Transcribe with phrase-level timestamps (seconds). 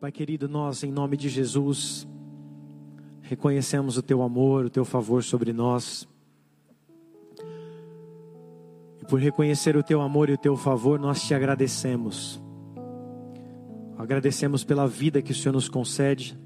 [0.00, 2.06] Pai querido, nós, em nome de Jesus,
[3.22, 6.06] reconhecemos o Teu amor, o Teu favor sobre nós.
[9.00, 12.42] E por reconhecer o Teu amor e o Teu favor, nós te agradecemos.
[13.96, 16.38] Agradecemos pela vida que o Senhor nos concede,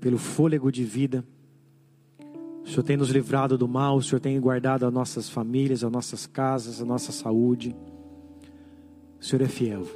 [0.00, 1.24] pelo fôlego de vida.
[2.64, 5.92] O Senhor tem nos livrado do mal, o Senhor tem guardado as nossas famílias, as
[5.92, 7.76] nossas casas, a nossa saúde.
[9.20, 9.86] O Senhor é fiel.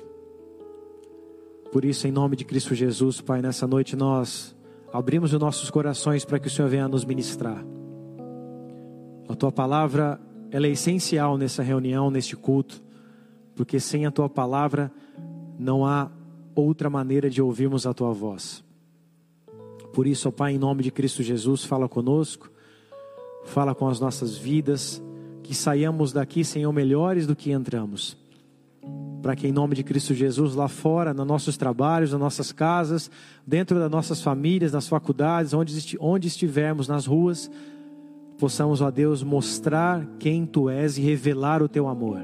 [1.74, 4.54] Por isso, em nome de Cristo Jesus, Pai, nessa noite nós
[4.92, 7.66] abrimos os nossos corações para que o Senhor venha nos ministrar.
[9.28, 10.20] A tua palavra,
[10.52, 12.80] ela é essencial nessa reunião, neste culto,
[13.56, 14.88] porque sem a tua palavra
[15.58, 16.12] não há
[16.54, 18.62] outra maneira de ouvirmos a tua voz.
[19.92, 22.52] Por isso, Pai, em nome de Cristo Jesus, fala conosco,
[23.46, 25.02] fala com as nossas vidas,
[25.42, 28.16] que saiamos daqui, Senhor, melhores do que entramos
[29.24, 33.10] para que em nome de Cristo Jesus, lá fora, nos nossos trabalhos, nas nossas casas,
[33.46, 37.50] dentro das nossas famílias, nas faculdades, onde, onde estivermos, nas ruas,
[38.38, 42.20] possamos, ó Deus, mostrar quem Tu és e revelar o Teu amor.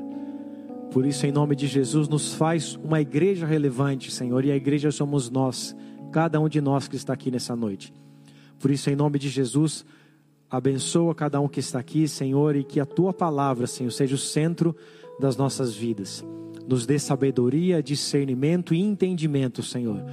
[0.92, 4.90] Por isso, em nome de Jesus, nos faz uma igreja relevante, Senhor, e a igreja
[4.90, 5.74] somos nós,
[6.12, 7.94] cada um de nós que está aqui nessa noite.
[8.58, 9.86] Por isso, em nome de Jesus,
[10.50, 14.18] abençoa cada um que está aqui, Senhor, e que a Tua palavra, Senhor, seja o
[14.18, 14.76] centro
[15.18, 16.22] das nossas vidas
[16.70, 20.04] nos dê sabedoria, discernimento e entendimento, Senhor.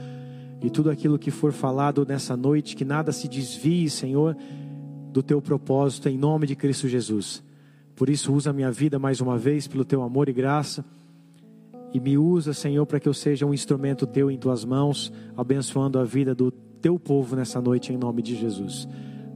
[0.60, 4.36] E tudo aquilo que for falado nessa noite, que nada se desvie, Senhor,
[5.14, 7.44] do teu propósito, em nome de Cristo Jesus.
[7.96, 10.84] Por isso, usa a minha vida mais uma vez, pelo teu amor e graça.
[11.94, 16.00] E me usa, Senhor, para que eu seja um instrumento teu em tuas mãos, abençoando
[16.00, 18.88] a vida do teu povo nessa noite, em nome de Jesus.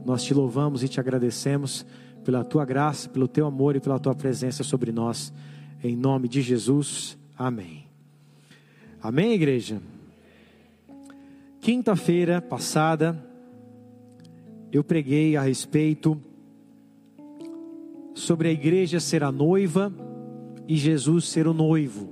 [0.04, 1.86] Nós te louvamos e te agradecemos
[2.24, 5.32] pela tua graça, pelo teu amor e pela tua presença sobre nós.
[5.84, 7.86] Em nome de Jesus, amém.
[9.02, 9.82] Amém, igreja?
[11.60, 13.20] Quinta-feira passada,
[14.70, 16.16] eu preguei a respeito
[18.14, 19.92] sobre a igreja ser a noiva
[20.68, 22.10] e Jesus ser o noivo.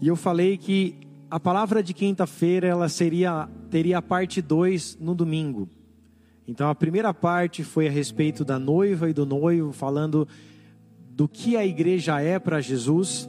[0.00, 0.96] E eu falei que
[1.30, 5.68] a palavra de quinta-feira ela seria teria a parte 2 no domingo.
[6.44, 10.26] Então a primeira parte foi a respeito da noiva e do noivo, falando
[11.18, 13.28] do que a igreja é para Jesus.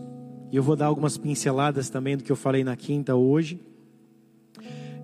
[0.51, 3.59] E eu vou dar algumas pinceladas também do que eu falei na quinta hoje.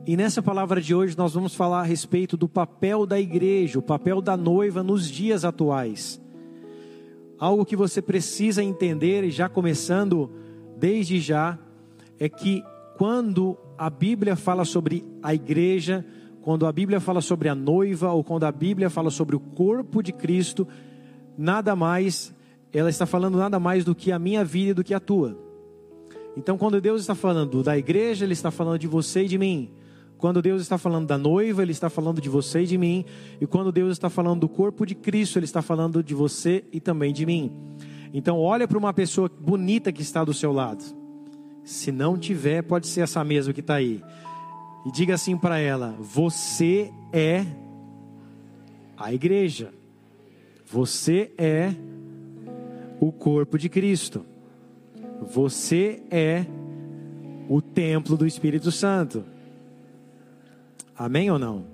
[0.06, 3.82] E nessa palavra de hoje nós vamos falar a respeito do papel da igreja, o
[3.82, 6.22] papel da noiva nos dias atuais.
[7.40, 10.30] Algo que você precisa entender, e já começando
[10.78, 11.58] desde já,
[12.20, 12.64] é que
[13.00, 16.06] quando a Bíblia fala sobre a igreja,
[16.44, 20.04] quando a Bíblia fala sobre a noiva, ou quando a Bíblia fala sobre o corpo
[20.04, 20.68] de Cristo,
[21.36, 22.35] nada mais
[22.78, 25.38] ela está falando nada mais do que a minha vida e do que a tua.
[26.36, 29.72] Então, quando Deus está falando da igreja, Ele está falando de você e de mim.
[30.18, 33.06] Quando Deus está falando da noiva, Ele está falando de você e de mim.
[33.40, 36.82] E quando Deus está falando do corpo de Cristo, Ele está falando de você e
[36.82, 37.52] também de mim.
[38.14, 40.84] Então, olha para uma pessoa bonita que está do seu lado.
[41.64, 44.04] Se não tiver, pode ser essa mesma que está aí.
[44.86, 47.46] E diga assim para ela: Você é
[48.98, 49.74] a igreja.
[50.66, 51.74] Você é
[53.00, 54.26] o corpo de Cristo.
[55.22, 56.46] Você é
[57.50, 59.24] o templo do Espírito Santo.
[60.98, 61.66] Amém ou não?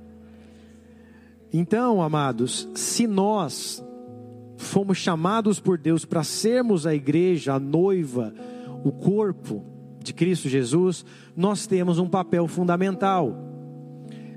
[1.54, 3.84] Então, amados, se nós
[4.58, 8.34] fomos chamados por Deus para sermos a igreja, a noiva,
[8.84, 9.64] o corpo
[10.00, 11.06] de Cristo Jesus,
[11.36, 13.51] nós temos um papel fundamental.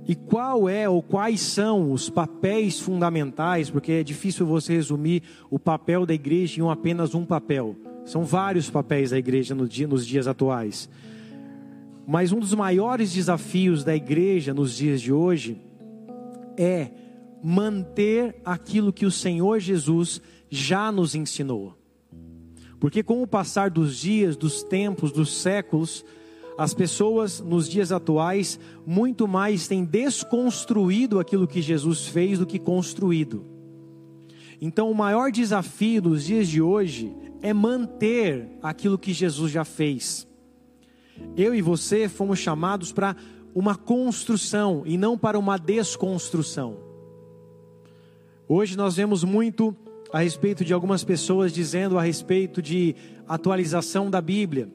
[0.07, 3.71] E qual é ou quais são os papéis fundamentais?
[3.71, 7.75] Porque é difícil você resumir o papel da igreja em apenas um papel.
[8.05, 10.91] São vários papéis da igreja no dia, nos dias atuais.
[12.07, 15.59] Mas um dos maiores desafios da igreja nos dias de hoje
[16.59, 16.91] é
[17.43, 20.21] manter aquilo que o Senhor Jesus
[20.51, 21.79] já nos ensinou.
[22.79, 26.05] Porque com o passar dos dias, dos tempos, dos séculos,
[26.57, 32.59] as pessoas nos dias atuais muito mais têm desconstruído aquilo que Jesus fez do que
[32.59, 33.45] construído.
[34.61, 40.27] Então, o maior desafio dos dias de hoje é manter aquilo que Jesus já fez.
[41.37, 43.17] Eu e você fomos chamados para
[43.55, 46.79] uma construção e não para uma desconstrução.
[48.49, 49.77] Hoje nós vemos muito
[50.13, 52.95] a respeito de algumas pessoas dizendo a respeito de
[53.27, 54.71] atualização da Bíblia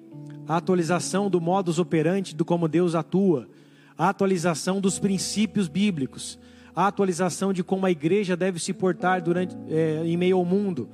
[0.49, 3.47] a atualização do modus operandi do como Deus atua,
[3.95, 6.39] a atualização dos princípios bíblicos,
[6.75, 10.89] a atualização de como a igreja deve se portar durante, é, em meio ao mundo.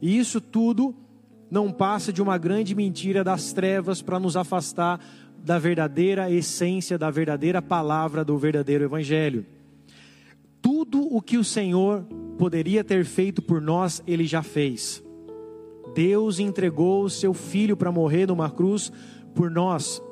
[0.00, 0.94] E isso tudo
[1.50, 5.00] não passa de uma grande mentira das trevas para nos afastar
[5.44, 9.44] da verdadeira essência, da verdadeira palavra do verdadeiro Evangelho.
[10.62, 12.04] Tudo o que o Senhor
[12.38, 15.03] poderia ter feito por nós, Ele já fez.
[15.94, 18.92] Deus entregou o seu Filho para morrer numa cruz
[19.34, 20.02] por nós.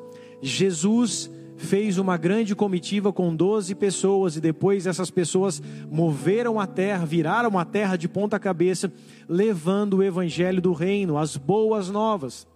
[0.40, 7.04] Jesus fez uma grande comitiva com 12 pessoas e depois essas pessoas moveram a terra,
[7.04, 8.92] viraram a terra de ponta cabeça,
[9.28, 12.46] levando o evangelho do reino, as boas novas.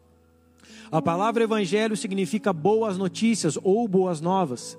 [0.90, 4.79] A palavra evangelho significa boas notícias ou boas novas.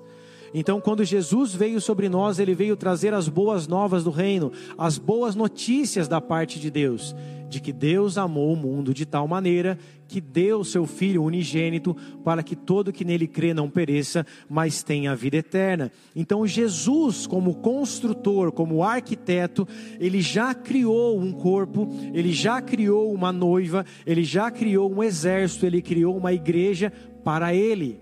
[0.54, 4.96] Então, quando Jesus veio sobre nós, ele veio trazer as boas novas do reino, as
[4.96, 7.14] boas notícias da parte de Deus
[7.48, 12.42] de que Deus amou o mundo de tal maneira que deu seu Filho unigênito para
[12.42, 15.92] que todo que nele crê não pereça, mas tenha a vida eterna.
[16.14, 19.66] Então Jesus, como construtor, como arquiteto,
[20.00, 25.66] ele já criou um corpo, ele já criou uma noiva, ele já criou um exército,
[25.66, 26.92] ele criou uma igreja
[27.22, 28.00] para ele.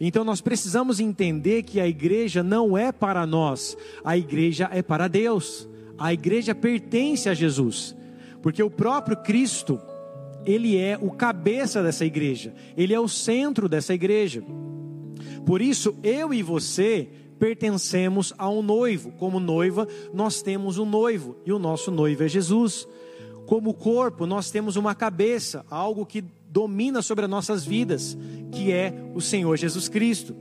[0.00, 5.08] Então nós precisamos entender que a igreja não é para nós, a igreja é para
[5.08, 5.68] Deus.
[5.98, 7.96] A igreja pertence a Jesus.
[8.42, 9.80] Porque o próprio Cristo,
[10.44, 14.42] ele é o cabeça dessa igreja, ele é o centro dessa igreja.
[15.44, 17.08] Por isso, eu e você
[17.38, 19.12] pertencemos a um noivo.
[19.12, 22.86] Como noiva, nós temos um noivo e o nosso noivo é Jesus.
[23.46, 28.16] Como corpo, nós temos uma cabeça, algo que domina sobre as nossas vidas,
[28.52, 30.34] que é o Senhor Jesus Cristo.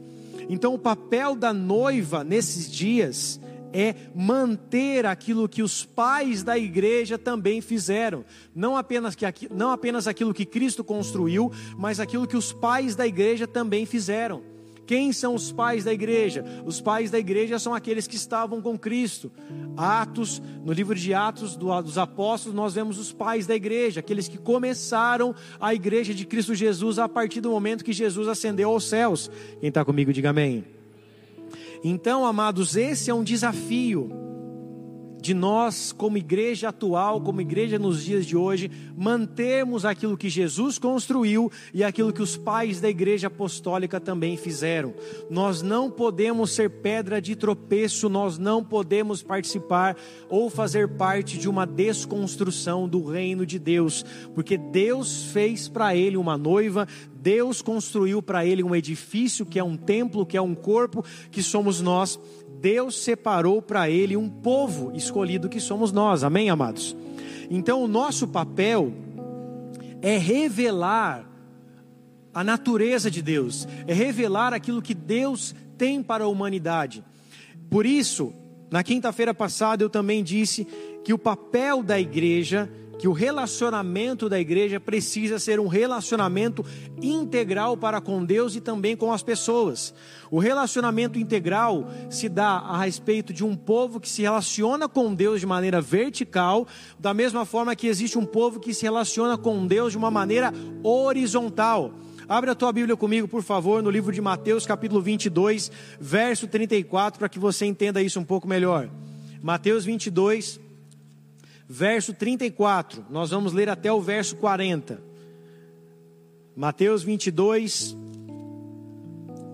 [0.50, 3.40] Então, o papel da noiva nesses dias
[3.78, 8.26] é manter aquilo que os pais da igreja também fizeram.
[8.56, 13.06] Não apenas, que, não apenas aquilo que Cristo construiu, mas aquilo que os pais da
[13.06, 14.42] igreja também fizeram.
[14.88, 16.44] Quem são os pais da igreja?
[16.66, 19.30] Os pais da igreja são aqueles que estavam com Cristo.
[19.76, 24.38] Atos, no livro de Atos dos Apóstolos, nós vemos os pais da igreja, aqueles que
[24.38, 29.30] começaram a igreja de Cristo Jesus a partir do momento que Jesus ascendeu aos céus.
[29.60, 30.77] Quem está comigo, diga amém.
[31.90, 34.12] Então, amados, esse é um desafio
[35.22, 40.78] de nós, como igreja atual, como igreja nos dias de hoje, mantermos aquilo que Jesus
[40.78, 44.94] construiu e aquilo que os pais da igreja apostólica também fizeram.
[45.30, 49.96] Nós não podemos ser pedra de tropeço, nós não podemos participar
[50.30, 54.06] ou fazer parte de uma desconstrução do reino de Deus,
[54.36, 56.88] porque Deus fez para ele uma noiva,
[57.28, 61.44] Deus construiu para ele um edifício que é um templo, que é um corpo, que
[61.44, 62.18] somos nós.
[62.62, 66.24] Deus separou para ele um povo escolhido que somos nós.
[66.24, 66.96] Amém, amados?
[67.52, 68.94] Então, o nosso papel
[70.02, 71.30] é revelar
[72.34, 77.04] a natureza de Deus, é revelar aquilo que Deus tem para a humanidade.
[77.70, 78.32] Por isso,
[78.72, 80.66] na quinta-feira passada eu também disse
[81.04, 86.66] que o papel da igreja que o relacionamento da igreja precisa ser um relacionamento
[87.02, 89.94] integral para com Deus e também com as pessoas.
[90.32, 95.40] O relacionamento integral se dá a respeito de um povo que se relaciona com Deus
[95.40, 96.68] de maneira vertical,
[97.00, 100.54] da mesma forma que existe um povo que se relaciona com Deus de uma maneira
[100.84, 101.94] horizontal.
[102.28, 107.18] Abre a tua Bíblia comigo, por favor, no livro de Mateus, capítulo 22, verso 34,
[107.18, 108.90] para que você entenda isso um pouco melhor.
[109.42, 110.60] Mateus 22,
[111.68, 113.06] verso 34.
[113.10, 115.02] Nós vamos ler até o verso 40.
[116.56, 117.96] Mateus 22,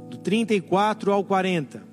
[0.10, 1.84] do 34 ao 40.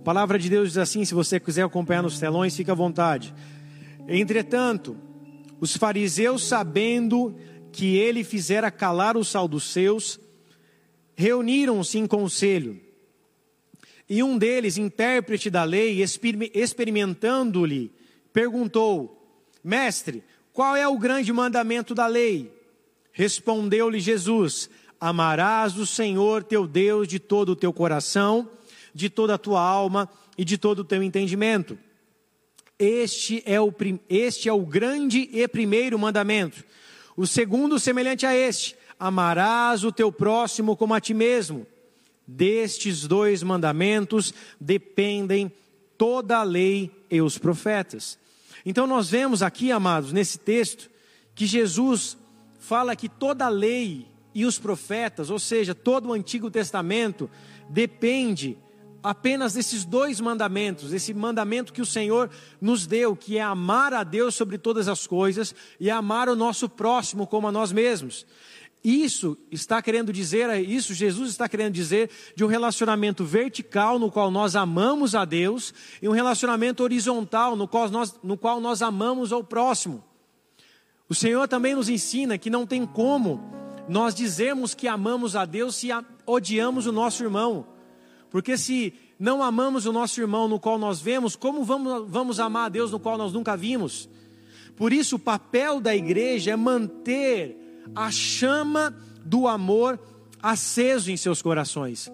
[0.00, 3.32] A palavra de Deus diz assim: se você quiser acompanhar nos telões, fique à vontade.
[4.06, 4.96] Entretanto,
[5.60, 7.34] os fariseus, sabendo
[7.72, 10.20] que ele fizera calar o sal dos seus,
[11.16, 12.83] reuniram-se em conselho
[14.08, 16.02] e um deles, intérprete da lei,
[16.54, 17.90] experimentando-lhe,
[18.32, 19.20] perguntou:
[19.62, 22.52] Mestre, qual é o grande mandamento da lei?
[23.12, 24.68] Respondeu-lhe Jesus:
[25.00, 28.50] Amarás o Senhor teu Deus de todo o teu coração,
[28.94, 31.78] de toda a tua alma e de todo o teu entendimento.
[32.78, 33.72] Este é o,
[34.08, 36.62] este é o grande e primeiro mandamento.
[37.16, 41.66] O segundo, semelhante a este: Amarás o teu próximo como a ti mesmo.
[42.26, 45.52] Destes dois mandamentos dependem
[45.98, 48.18] toda a lei e os profetas.
[48.64, 50.90] Então nós vemos aqui, amados, nesse texto,
[51.34, 52.16] que Jesus
[52.58, 57.30] fala que toda a lei e os profetas, ou seja, todo o Antigo Testamento,
[57.68, 58.56] depende
[59.02, 64.02] apenas desses dois mandamentos, esse mandamento que o Senhor nos deu, que é amar a
[64.02, 68.26] Deus sobre todas as coisas e amar o nosso próximo como a nós mesmos.
[68.84, 74.30] Isso está querendo dizer, isso Jesus está querendo dizer de um relacionamento vertical no qual
[74.30, 75.72] nós amamos a Deus
[76.02, 80.04] e um relacionamento horizontal no qual nós, no qual nós amamos ao próximo.
[81.08, 83.40] O Senhor também nos ensina que não tem como
[83.88, 85.88] nós dizermos que amamos a Deus se
[86.26, 87.66] odiamos o nosso irmão.
[88.28, 92.66] Porque se não amamos o nosso irmão no qual nós vemos, como vamos, vamos amar
[92.66, 94.10] a Deus no qual nós nunca vimos?
[94.76, 97.63] Por isso, o papel da igreja é manter
[97.94, 99.98] a chama do amor
[100.42, 102.10] aceso em seus corações.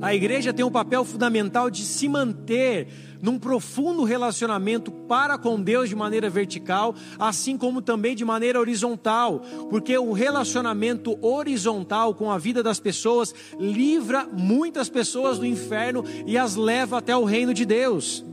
[0.00, 2.88] A igreja tem um papel fundamental de se manter
[3.20, 9.40] num profundo relacionamento para com Deus de maneira vertical, assim como também de maneira horizontal,
[9.70, 16.36] porque o relacionamento horizontal com a vida das pessoas livra muitas pessoas do inferno e
[16.36, 18.24] as leva até o reino de Deus.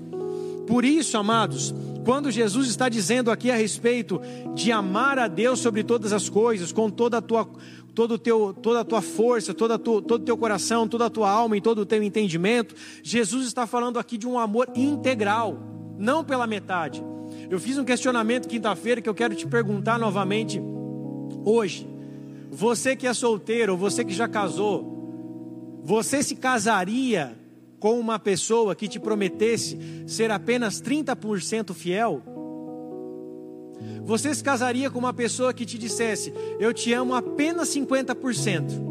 [0.65, 1.73] Por isso, amados,
[2.09, 4.19] quando Jesus está dizendo aqui a respeito
[4.55, 7.47] de amar a Deus sobre todas as coisas, com toda a tua
[7.93, 11.29] todo teu, toda a tua força, toda tu, todo o teu coração, toda a tua
[11.29, 12.73] alma e todo o teu entendimento.
[13.03, 15.59] Jesus está falando aqui de um amor integral,
[15.99, 17.03] não pela metade.
[17.47, 20.59] Eu fiz um questionamento quinta-feira que eu quero te perguntar novamente
[21.45, 21.87] hoje.
[22.49, 27.38] Você que é solteiro, você que já casou, você se casaria
[27.79, 32.21] com uma pessoa que te prometesse ser apenas 30% fiel?
[34.03, 38.89] Você se casaria com uma pessoa que te dissesse: Eu te amo apenas 50%.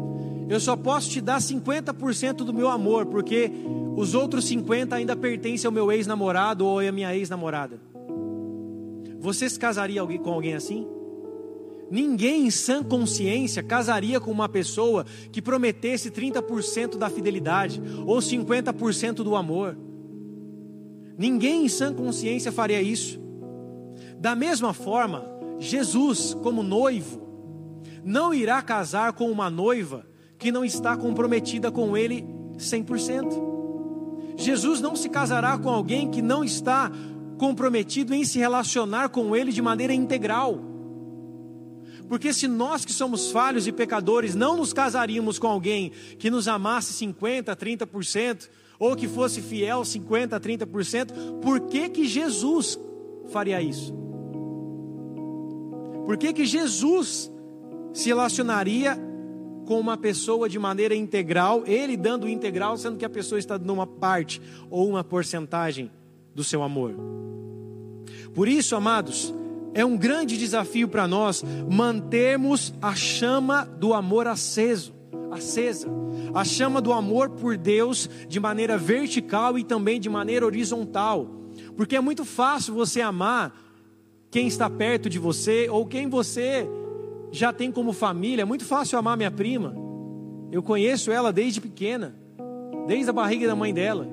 [0.49, 3.51] Eu só posso te dar 50% do meu amor, porque
[3.95, 7.79] os outros 50% ainda pertencem ao meu ex-namorado ou à minha ex-namorada.
[9.19, 10.87] Você se casaria com alguém assim?
[11.91, 19.15] Ninguém em sã consciência casaria com uma pessoa que prometesse 30% da fidelidade ou 50%
[19.15, 19.77] do amor.
[21.17, 23.19] Ninguém em sã consciência faria isso.
[24.19, 25.25] Da mesma forma,
[25.57, 27.27] Jesus, como noivo,
[28.03, 30.05] não irá casar com uma noiva
[30.37, 32.25] que não está comprometida com ele
[32.57, 33.49] 100%.
[34.37, 36.89] Jesus não se casará com alguém que não está
[37.37, 40.68] comprometido em se relacionar com ele de maneira integral.
[42.09, 46.47] Porque se nós que somos falhos e pecadores não nos casaríamos com alguém que nos
[46.47, 48.49] amasse 50, 30%,
[48.79, 52.79] ou que fosse fiel 50, 30%, por que que Jesus
[53.31, 53.93] faria isso?
[56.05, 57.31] Por que, que Jesus
[57.93, 58.97] se relacionaria
[59.67, 63.73] com uma pessoa de maneira integral, ele dando integral, sendo que a pessoa está dando
[63.73, 65.91] uma parte ou uma porcentagem
[66.33, 66.95] do seu amor?
[68.33, 69.31] Por isso, amados,
[69.73, 74.93] é um grande desafio para nós mantermos a chama do amor aceso,
[75.31, 75.87] acesa,
[76.33, 81.27] a chama do amor por Deus de maneira vertical e também de maneira horizontal,
[81.75, 83.53] porque é muito fácil você amar
[84.31, 86.67] quem está perto de você ou quem você
[87.31, 88.43] já tem como família.
[88.43, 89.75] É muito fácil amar minha prima.
[90.51, 92.15] Eu conheço ela desde pequena,
[92.87, 94.07] desde a barriga da mãe dela.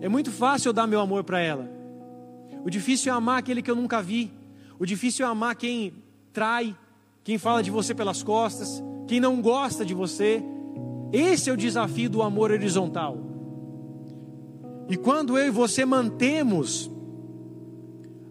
[0.00, 1.68] É muito fácil eu dar meu amor para ela.
[2.64, 4.30] O difícil é amar aquele que eu nunca vi.
[4.84, 5.94] O difícil é amar quem
[6.30, 6.76] trai,
[7.22, 10.42] quem fala de você pelas costas, quem não gosta de você.
[11.10, 13.16] Esse é o desafio do amor horizontal.
[14.90, 16.90] E quando eu e você mantemos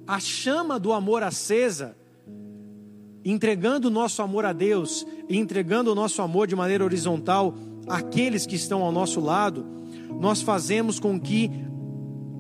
[0.06, 1.98] a chama do amor acesa,
[3.26, 7.56] entregando o nosso amor a Deus e entregando o nosso amor de maneira horizontal
[7.88, 9.66] àqueles que estão ao nosso lado,
[10.20, 11.50] nós fazemos com que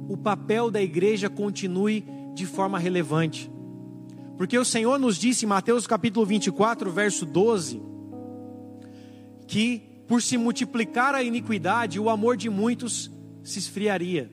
[0.08, 2.06] o papel da igreja continue
[2.36, 3.52] de forma relevante.
[4.44, 7.82] Porque o Senhor nos disse em Mateus capítulo 24, verso 12,
[9.48, 13.10] que por se multiplicar a iniquidade, o amor de muitos
[13.42, 14.30] se esfriaria.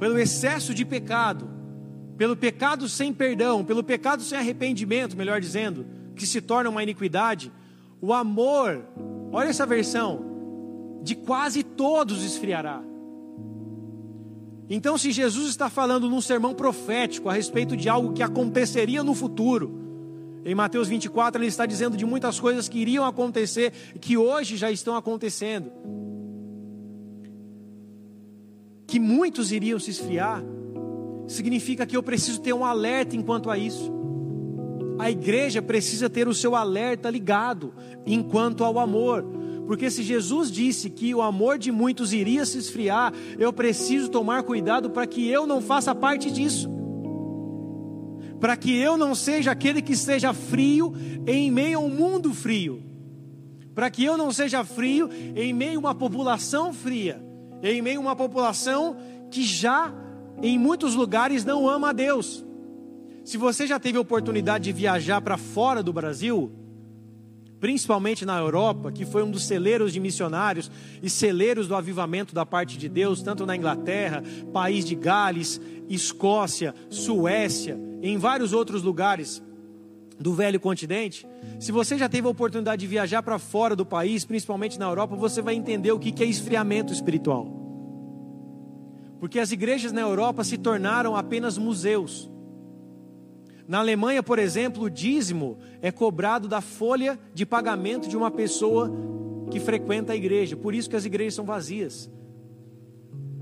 [0.00, 1.50] Pelo excesso de pecado,
[2.16, 5.84] pelo pecado sem perdão, pelo pecado sem arrependimento, melhor dizendo,
[6.16, 7.52] que se torna uma iniquidade,
[8.00, 8.82] o amor,
[9.30, 12.82] olha essa versão, de quase todos esfriará.
[14.70, 19.14] Então, se Jesus está falando num sermão profético a respeito de algo que aconteceria no
[19.14, 19.88] futuro,
[20.44, 24.70] em Mateus 24 ele está dizendo de muitas coisas que iriam acontecer, que hoje já
[24.70, 25.70] estão acontecendo,
[28.86, 30.42] que muitos iriam se esfriar,
[31.26, 33.92] significa que eu preciso ter um alerta enquanto a isso.
[34.98, 37.72] A igreja precisa ter o seu alerta ligado
[38.04, 39.24] enquanto ao amor.
[39.68, 44.42] Porque se Jesus disse que o amor de muitos iria se esfriar, eu preciso tomar
[44.42, 46.70] cuidado para que eu não faça parte disso.
[48.40, 50.94] Para que eu não seja aquele que seja frio
[51.26, 52.82] em meio a um mundo frio.
[53.74, 57.22] Para que eu não seja frio em meio a uma população fria.
[57.62, 58.96] Em meio a uma população
[59.30, 59.92] que já
[60.42, 62.42] em muitos lugares não ama a Deus.
[63.22, 66.50] Se você já teve oportunidade de viajar para fora do Brasil,
[67.60, 70.70] principalmente na Europa, que foi um dos celeiros de missionários
[71.02, 74.22] e celeiros do avivamento da parte de Deus, tanto na Inglaterra,
[74.52, 79.42] país de Gales, Escócia, Suécia, em vários outros lugares.
[80.20, 81.24] do velho continente,
[81.60, 85.14] se você já teve a oportunidade de viajar para fora do país, principalmente na Europa,
[85.14, 87.46] você vai entender o que é esfriamento espiritual.
[89.20, 92.28] Porque as igrejas na Europa se tornaram apenas museus.
[93.68, 98.90] Na Alemanha, por exemplo, o dízimo é cobrado da folha de pagamento de uma pessoa
[99.50, 100.56] que frequenta a igreja.
[100.56, 102.10] Por isso que as igrejas são vazias.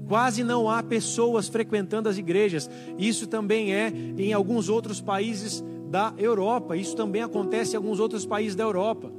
[0.08, 2.68] Quase não há pessoas frequentando as igrejas.
[2.98, 6.76] Isso também é em alguns outros países da Europa.
[6.76, 9.12] Isso também acontece em alguns outros países da Europa.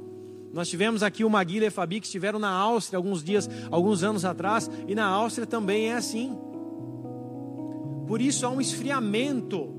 [0.52, 4.02] Nós tivemos aqui o Maguila e a Fabi que estiveram na Áustria alguns dias, alguns
[4.02, 6.38] anos atrás, e na Áustria também é assim.
[8.06, 9.77] Por isso há um esfriamento.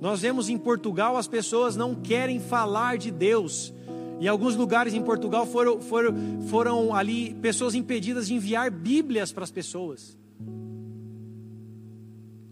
[0.00, 3.72] Nós vemos em Portugal as pessoas não querem falar de Deus.
[4.20, 6.14] Em alguns lugares em Portugal foram, foram,
[6.48, 10.16] foram ali pessoas impedidas de enviar Bíblias para as pessoas.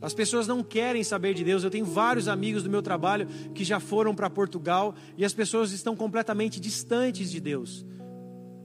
[0.01, 1.65] As pessoas não querem saber de Deus.
[1.65, 5.73] Eu tenho vários amigos do meu trabalho que já foram para Portugal e as pessoas
[5.73, 7.87] estão completamente distantes de Deus.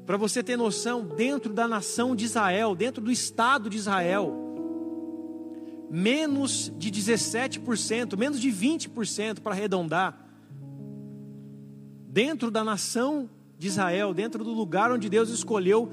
[0.05, 4.48] Para você ter noção, dentro da nação de Israel, dentro do estado de Israel,
[5.89, 10.25] menos de 17%, menos de 20% para arredondar,
[12.07, 15.91] dentro da nação de Israel, dentro do lugar onde Deus escolheu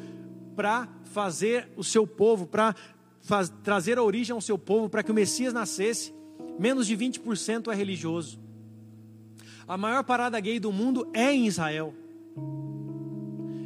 [0.54, 2.74] para fazer o seu povo, para
[3.62, 6.14] trazer a origem ao seu povo para que o Messias nascesse,
[6.58, 8.38] menos de 20% é religioso.
[9.66, 11.92] A maior parada gay do mundo é em Israel.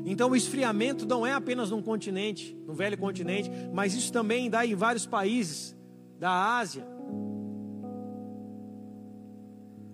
[0.06, 4.64] Então o esfriamento não é apenas num continente, no velho continente, mas isso também dá
[4.64, 5.76] em vários países
[6.20, 6.86] da Ásia.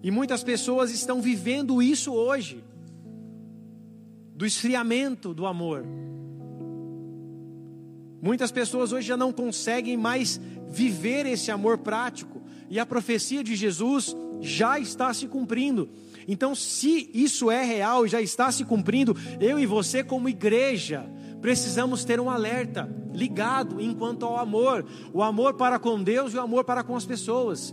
[0.03, 2.65] E muitas pessoas estão vivendo isso hoje,
[4.35, 5.87] do esfriamento do amor.
[8.21, 13.55] Muitas pessoas hoje já não conseguem mais viver esse amor prático, e a profecia de
[13.55, 15.89] Jesus já está se cumprindo.
[16.27, 21.09] Então, se isso é real e já está se cumprindo, eu e você, como igreja,
[21.47, 26.41] precisamos ter um alerta ligado enquanto ao amor, o amor para com Deus e o
[26.41, 27.73] amor para com as pessoas.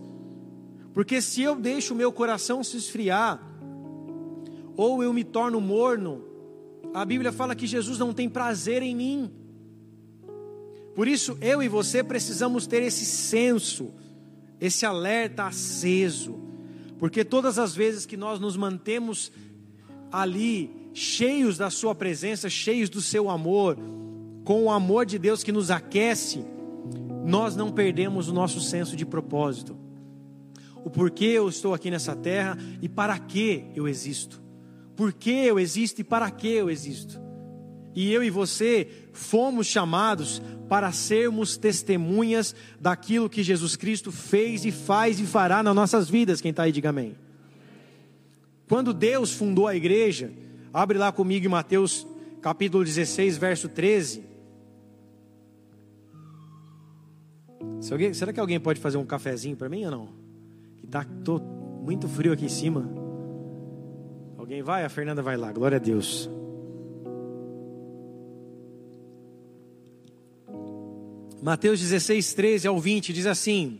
[0.94, 3.42] Porque se eu deixo o meu coração se esfriar,
[4.78, 6.24] ou eu me torno morno,
[6.94, 9.32] a Bíblia fala que Jesus não tem prazer em mim.
[10.94, 13.92] Por isso, eu e você precisamos ter esse senso,
[14.62, 16.40] esse alerta aceso,
[17.00, 19.32] porque todas as vezes que nós nos mantemos
[20.12, 23.78] ali, cheios da Sua presença, cheios do Seu amor,
[24.44, 26.46] com o amor de Deus que nos aquece,
[27.26, 29.78] nós não perdemos o nosso senso de propósito.
[30.84, 34.42] O porquê eu estou aqui nessa terra e para que eu existo.
[34.96, 37.22] Por que eu existo e para que eu existo.
[37.96, 44.72] E eu e você fomos chamados para sermos testemunhas daquilo que Jesus Cristo fez e
[44.72, 46.42] faz e fará nas nossas vidas.
[46.42, 47.16] Quem está aí, diga amém.
[48.68, 50.32] Quando Deus fundou a igreja,
[50.74, 52.08] abre lá comigo em Mateus
[52.42, 54.24] capítulo 16, verso 13.
[57.92, 60.10] Alguém, será que alguém pode fazer um cafezinho para mim ou não?
[60.78, 62.90] Que tá tô muito frio aqui em cima.
[64.38, 64.84] Alguém vai?
[64.84, 65.52] A Fernanda vai lá.
[65.52, 66.30] Glória a Deus.
[71.42, 73.80] Mateus 16, 13 ao 20 diz assim: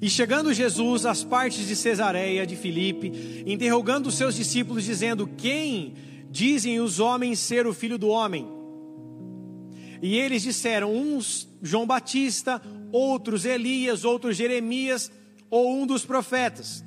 [0.00, 5.94] E chegando Jesus às partes de Cesareia de Filipe, interrogando os seus discípulos, dizendo: Quem
[6.30, 8.48] dizem os homens ser o filho do homem?
[10.00, 15.12] E eles disseram: uns João Batista, outros Elias, outros Jeremias,
[15.50, 16.82] ou um dos profetas.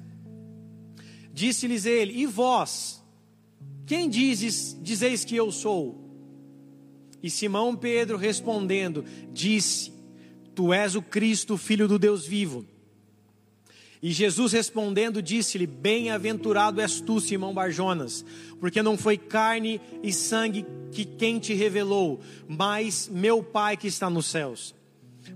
[1.32, 3.04] Disse-lhes ele: E vós,
[3.86, 6.02] quem dizes, dizeis que eu sou?
[7.22, 9.94] E Simão Pedro respondendo, disse:
[10.56, 12.73] Tu és o Cristo, filho do Deus vivo.
[14.04, 18.26] E Jesus respondendo, disse-lhe: Bem-aventurado és tu, Simão Barjonas,
[18.60, 24.10] porque não foi carne e sangue que quem te revelou, mas meu Pai que está
[24.10, 24.76] nos céus.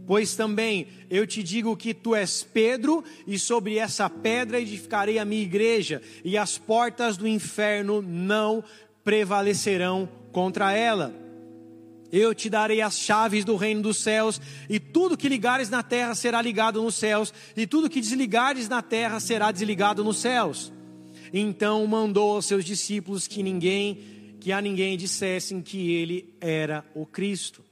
[0.06, 5.24] Pois também eu te digo que tu és Pedro, e sobre essa pedra edificarei a
[5.24, 8.62] minha igreja, e as portas do inferno não
[9.02, 11.27] prevalecerão contra ela.
[12.12, 14.40] Eu te darei as chaves do reino dos céus,
[14.70, 18.82] e tudo que ligares na terra será ligado nos céus, e tudo que desligares na
[18.82, 20.72] terra será desligado nos céus.
[21.34, 24.00] Então mandou aos seus discípulos que ninguém,
[24.40, 27.64] que a ninguém dissessem que ele era o Cristo.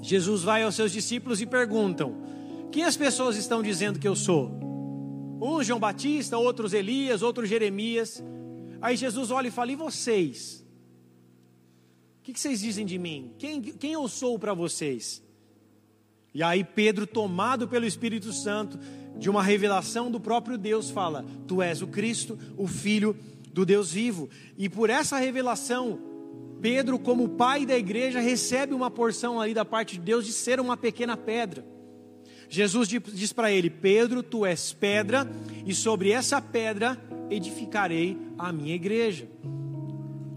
[0.00, 2.14] Jesus vai aos seus discípulos e perguntam:
[2.70, 4.50] Quem as pessoas estão dizendo que eu sou?
[5.42, 8.22] Uns João Batista, outros Elias, outros Jeremias.
[8.80, 10.64] Aí Jesus olha e fala: E vocês?
[12.30, 13.32] O que, vocês dizem de mim?
[13.38, 15.20] Quem, quem eu sou para vocês?
[16.32, 18.78] E aí Pedro, tomado pelo Espírito Santo,
[19.18, 23.16] de uma revelação do próprio Deus, fala: Tu és o Cristo, o Filho
[23.52, 24.30] do Deus vivo.
[24.56, 25.98] E por essa revelação,
[26.62, 30.60] Pedro, como pai da igreja, recebe uma porção ali da parte de Deus de ser
[30.60, 31.66] uma pequena pedra.
[32.48, 35.28] Jesus diz para ele: Pedro, tu és pedra,
[35.66, 36.96] e sobre essa pedra
[37.28, 39.28] edificarei a minha igreja.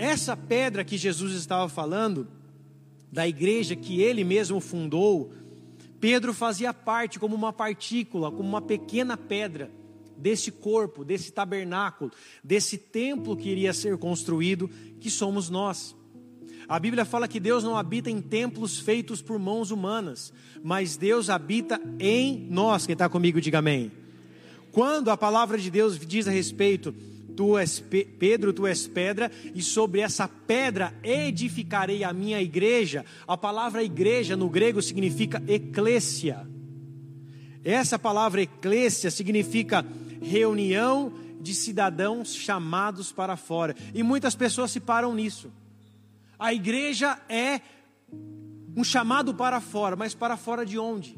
[0.03, 2.27] Essa pedra que Jesus estava falando,
[3.09, 5.31] da igreja que ele mesmo fundou,
[5.97, 9.71] Pedro fazia parte como uma partícula, como uma pequena pedra
[10.17, 12.11] desse corpo, desse tabernáculo,
[12.43, 15.95] desse templo que iria ser construído, que somos nós.
[16.67, 21.29] A Bíblia fala que Deus não habita em templos feitos por mãos humanas, mas Deus
[21.29, 22.85] habita em nós.
[22.85, 23.89] Quem está comigo, diga amém.
[24.69, 26.93] Quando a palavra de Deus diz a respeito
[27.35, 27.79] Tu és
[28.19, 33.05] Pedro, tu és pedra, e sobre essa pedra edificarei a minha igreja.
[33.27, 36.47] A palavra igreja no grego significa eclésia.
[37.63, 39.85] Essa palavra eclésia significa
[40.21, 43.75] reunião de cidadãos chamados para fora.
[43.93, 45.51] E muitas pessoas se param nisso.
[46.37, 47.61] A igreja é
[48.75, 51.17] um chamado para fora, mas para fora de onde?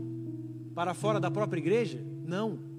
[0.74, 2.04] Para fora da própria igreja?
[2.26, 2.75] Não.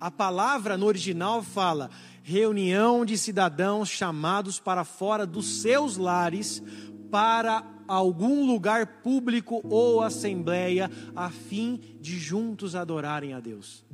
[0.00, 1.90] A palavra no original fala
[2.22, 6.62] reunião de cidadãos chamados para fora dos seus lares
[7.10, 13.84] para algum lugar público ou assembleia a fim de juntos adorarem a Deus.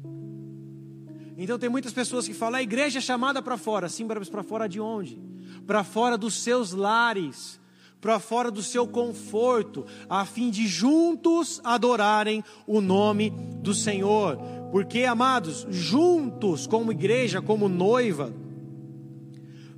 [1.36, 4.68] Então tem muitas pessoas que falam a igreja é chamada para fora, sim, para fora
[4.68, 5.20] de onde?
[5.66, 7.60] Para fora dos seus lares,
[8.00, 14.38] para fora do seu conforto, a fim de juntos adorarem o nome do Senhor.
[14.70, 18.32] Porque, amados, juntos como igreja, como noiva,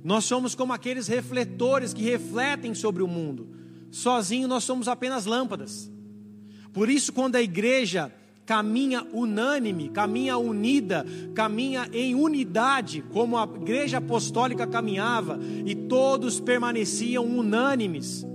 [0.03, 3.49] nós somos como aqueles refletores que refletem sobre o mundo.
[3.91, 5.91] Sozinho nós somos apenas lâmpadas.
[6.73, 8.13] Por isso, quando a igreja
[8.45, 17.25] caminha unânime, caminha unida, caminha em unidade, como a igreja apostólica caminhava, e todos permaneciam
[17.25, 18.25] unânimes,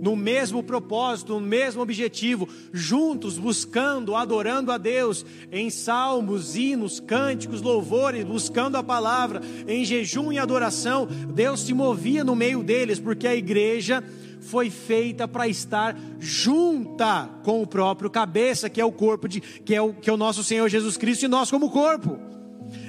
[0.00, 7.60] no mesmo propósito, no mesmo objetivo, juntos buscando, adorando a Deus, em salmos, hinos, cânticos,
[7.60, 13.26] louvores, buscando a palavra, em jejum e adoração, Deus se movia no meio deles, porque
[13.26, 14.02] a igreja
[14.40, 19.74] foi feita para estar junta com o próprio cabeça, que é o corpo de que
[19.74, 22.18] é o que é o nosso Senhor Jesus Cristo e nós como corpo.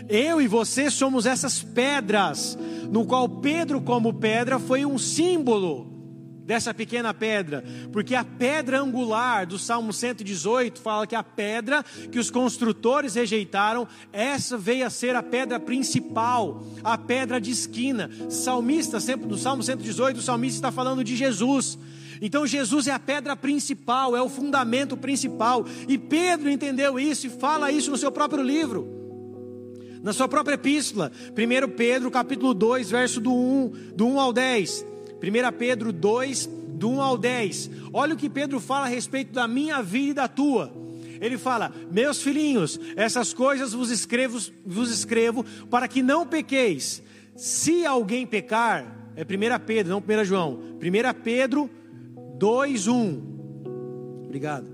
[0.08, 2.58] Eu e você somos essas pedras,
[2.90, 5.91] no qual Pedro como pedra foi um símbolo
[6.52, 12.20] dessa pequena pedra, porque a pedra angular do Salmo 118 fala que a pedra que
[12.20, 18.10] os construtores rejeitaram, essa veio a ser a pedra principal, a pedra de esquina.
[18.30, 21.80] Salmista, sempre no Salmo 118, o salmista está falando de Jesus.
[22.22, 27.30] Então Jesus é a pedra principal, é o fundamento principal, e Pedro entendeu isso e
[27.30, 29.00] fala isso no seu próprio livro
[30.04, 34.91] na sua própria epístola, 1 Pedro capítulo 2, verso do 1, do 1 ao 10.
[35.22, 37.70] 1 Pedro 2, do 1 ao 10.
[37.94, 40.74] Olha o que Pedro fala a respeito da minha vida e da tua.
[41.22, 47.04] Ele fala: Meus filhinhos, essas coisas vos escrevo, vos escrevo para que não pequeis.
[47.36, 50.60] Se alguém pecar, é 1 Pedro, não 1 João.
[50.82, 51.70] 1 Pedro
[52.38, 53.22] 2, 1.
[54.26, 54.68] Obrigado.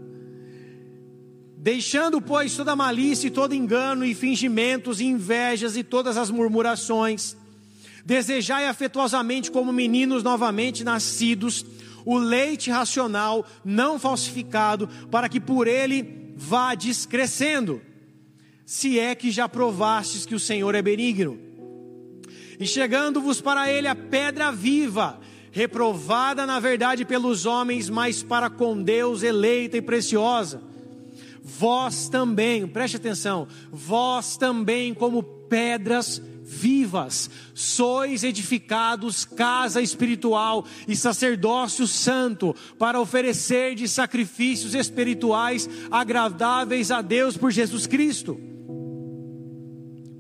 [1.58, 7.36] Deixando, pois, toda malícia e todo engano e fingimentos e invejas e todas as murmurações
[8.08, 11.66] Desejai afetuosamente como meninos novamente nascidos
[12.06, 17.82] o leite racional, não falsificado, para que por ele vá descrescendo,
[18.66, 21.38] se é que já provastes que o Senhor é benigno.
[22.58, 25.20] E chegando-vos para ele a pedra viva,
[25.52, 30.62] reprovada na verdade pelos homens, mas para com Deus eleita e preciosa.
[31.44, 41.86] Vós também, preste atenção, vós também, como pedras vivas, sois edificados casa espiritual e sacerdócio
[41.86, 48.40] santo, para oferecer de sacrifícios espirituais agradáveis a Deus por Jesus Cristo.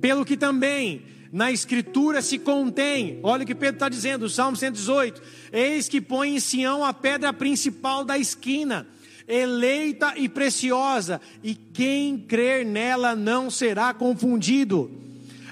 [0.02, 4.58] Pelo que também na Escritura se contém, olha o que Pedro está dizendo, o Salmo
[4.58, 8.86] 118: Eis que põe em Sião a pedra principal da esquina,
[9.28, 15.07] eleita e preciosa, e quem crer nela não será confundido.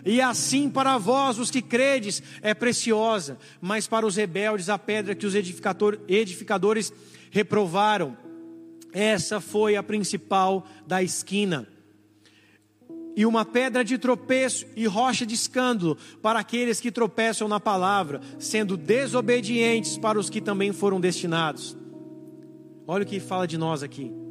[0.05, 5.15] E assim para vós, os que credes, é preciosa, mas para os rebeldes a pedra
[5.15, 6.93] que os edificadores
[7.31, 8.15] reprovaram.
[8.93, 11.67] Essa foi a principal da esquina.
[13.15, 18.21] E uma pedra de tropeço e rocha de escândalo para aqueles que tropeçam na palavra,
[18.37, 21.75] sendo desobedientes para os que também foram destinados.
[22.85, 24.24] Olha o que fala de nós aqui.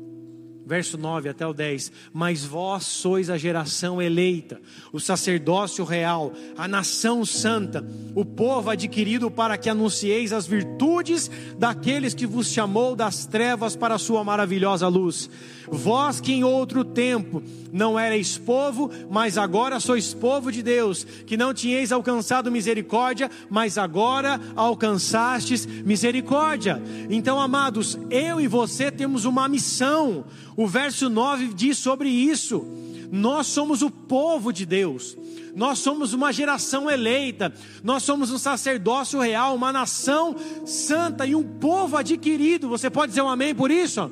[0.67, 1.93] Verso 9 até o 10.
[2.13, 4.61] Mas vós sois a geração eleita,
[4.93, 12.15] o sacerdócio real, a nação santa, o povo adquirido para que anuncieis as virtudes daqueles
[12.15, 15.31] que vos chamou das trevas para a sua maravilhosa luz.
[15.69, 21.37] Vós que em outro tempo não erais povo, mas agora sois povo de Deus, que
[21.37, 26.83] não tinhais alcançado misericórdia, mas agora alcançastes misericórdia.
[27.11, 30.25] Então, amados, eu e você temos uma missão.
[30.57, 32.65] O verso 9 diz sobre isso.
[33.11, 35.17] Nós somos o povo de Deus.
[35.55, 40.35] Nós somos uma geração eleita, nós somos um sacerdócio real, uma nação
[40.67, 42.69] santa e um povo adquirido.
[42.69, 44.11] Você pode dizer um amém por isso?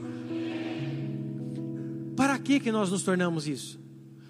[2.22, 3.80] Para que, que nós nos tornamos isso?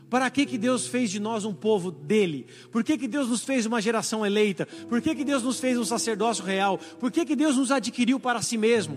[0.08, 2.46] Para que, que Deus fez de nós um povo dele?
[2.70, 4.64] Por que, que Deus nos fez uma geração eleita?
[4.88, 6.78] Por que, que Deus nos fez um sacerdócio real?
[6.78, 8.96] Por que, que Deus nos adquiriu para si mesmo?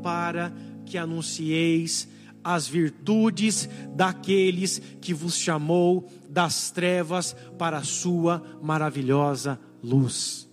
[0.00, 0.52] Para
[0.86, 2.06] que anuncieis
[2.44, 10.48] as virtudes daqueles que vos chamou das trevas para a sua maravilhosa luz.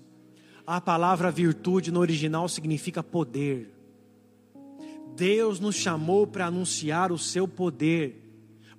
[0.65, 3.70] A palavra virtude no original significa poder.
[5.15, 8.21] Deus nos chamou para anunciar o seu poder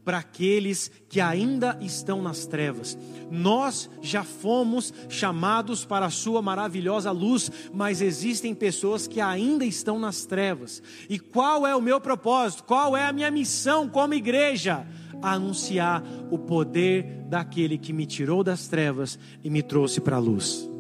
[0.05, 2.99] para aqueles que ainda estão nas trevas.
[3.31, 9.99] Nós já fomos chamados para a sua maravilhosa luz, mas existem pessoas que ainda estão
[9.99, 10.83] nas trevas.
[11.09, 12.65] E qual é o meu propósito?
[12.65, 14.87] Qual é a minha missão como igreja?
[15.23, 20.72] Anunciar o poder daquele que me tirou das trevas e me trouxe para a luz.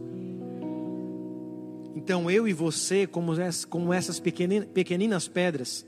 [2.03, 3.33] Então eu e você, como,
[3.93, 5.87] essas pequeninas pedras,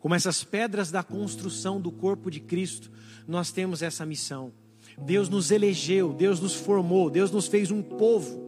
[0.00, 2.90] como essas pedras da construção do corpo de Cristo,
[3.28, 4.52] nós temos essa missão.
[4.98, 8.44] Deus nos elegeu, Deus nos formou, Deus nos fez um povo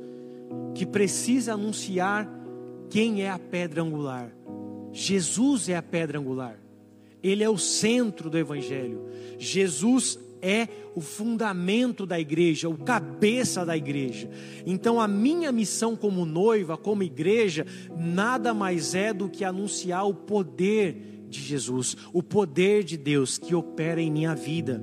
[0.75, 2.29] que precisa anunciar
[2.91, 4.33] quem é a pedra angular.
[4.93, 6.59] Jesus é a pedra angular.
[7.23, 9.07] Ele é o centro do evangelho.
[9.39, 14.31] Jesus é o fundamento da igreja, o cabeça da igreja.
[14.67, 20.15] Então, a minha missão como noiva, como igreja, nada mais é do que anunciar o
[20.15, 24.83] poder de Jesus, o poder de Deus que opera em minha vida.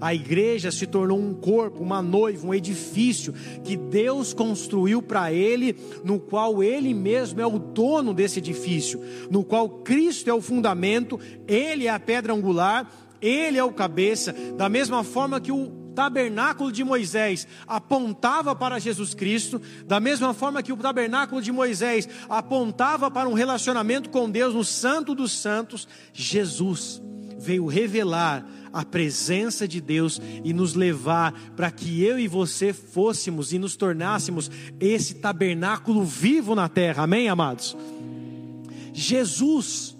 [0.00, 5.76] A igreja se tornou um corpo, uma noiva, um edifício que Deus construiu para Ele,
[6.02, 11.18] no qual Ele mesmo é o dono desse edifício, no qual Cristo é o fundamento,
[11.46, 16.72] Ele é a pedra angular ele é o cabeça, da mesma forma que o tabernáculo
[16.72, 23.10] de Moisés apontava para Jesus Cristo, da mesma forma que o tabernáculo de Moisés apontava
[23.10, 27.00] para um relacionamento com Deus no Santo dos Santos, Jesus
[27.38, 33.52] veio revelar a presença de Deus e nos levar para que eu e você fôssemos
[33.52, 37.76] e nos tornássemos esse tabernáculo vivo na terra, amém, amados?
[38.92, 39.96] Jesus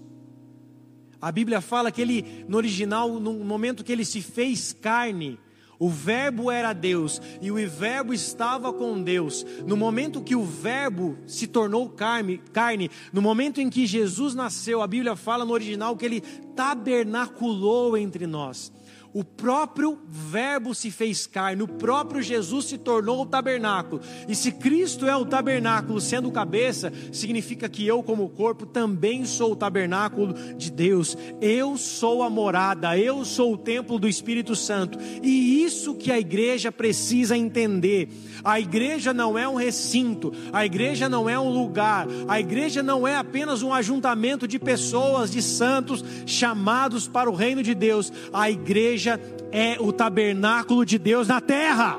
[1.25, 5.41] a Bíblia fala que ele, no original, no momento que ele se fez carne,
[5.79, 9.43] o Verbo era Deus e o Verbo estava com Deus.
[9.67, 14.83] No momento que o Verbo se tornou carne, carne, no momento em que Jesus nasceu,
[14.83, 16.21] a Bíblia fala no original que ele
[16.55, 18.71] tabernaculou entre nós
[19.15, 24.03] o próprio Verbo se fez carne, o próprio Jesus se tornou o tabernáculo.
[24.29, 29.53] E se Cristo é o tabernáculo, sendo cabeça, significa que eu, como corpo, também sou
[29.53, 31.17] o tabernáculo de Deus.
[31.41, 34.99] Eu sou a morada, eu sou o templo do Espírito Santo.
[35.23, 38.09] E isso que a igreja precisa entender.
[38.43, 43.07] A igreja não é um recinto, a igreja não é um lugar, a igreja não
[43.07, 48.13] é apenas um ajuntamento de pessoas, de santos chamados para o reino de Deus.
[48.33, 51.99] A igreja é o tabernáculo de Deus na terra.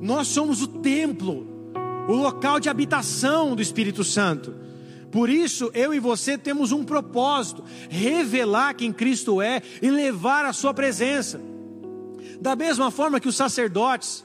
[0.00, 1.46] Nós somos o templo,
[2.08, 4.54] o local de habitação do Espírito Santo.
[5.10, 10.52] Por isso, eu e você temos um propósito: revelar quem Cristo é e levar a
[10.52, 11.40] Sua presença.
[12.40, 14.24] Da mesma forma que os sacerdotes,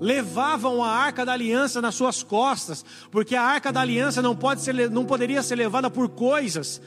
[0.00, 4.62] levavam a arca da aliança nas suas costas, porque a arca da aliança não, pode
[4.62, 6.80] ser, não poderia ser levada por coisas,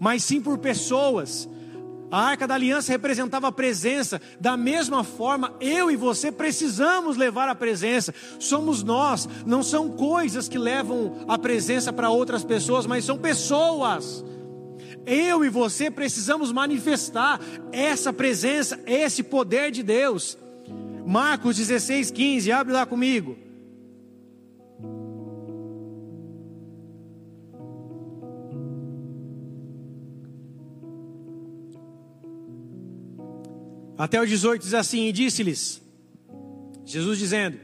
[0.00, 1.46] mas sim por pessoas.
[2.10, 7.48] A arca da aliança representava a presença, da mesma forma, eu e você precisamos levar
[7.48, 13.04] a presença, somos nós, não são coisas que levam a presença para outras pessoas, mas
[13.04, 14.24] são pessoas.
[15.04, 17.40] Eu e você precisamos manifestar
[17.72, 20.38] essa presença, esse poder de Deus.
[21.06, 23.47] Marcos 16, 15, abre lá comigo.
[33.98, 35.82] Até o 18 diz assim: E disse-lhes,
[36.84, 37.58] Jesus dizendo: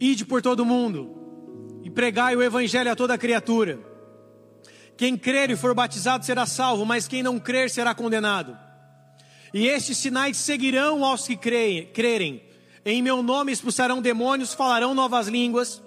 [0.00, 3.78] Ide por todo o mundo e pregai o evangelho a toda criatura.
[4.96, 8.58] Quem crer e for batizado será salvo, mas quem não crer será condenado.
[9.52, 12.42] E estes sinais seguirão aos que creem, crerem.
[12.84, 15.82] Em meu nome expulsarão demônios, falarão novas línguas,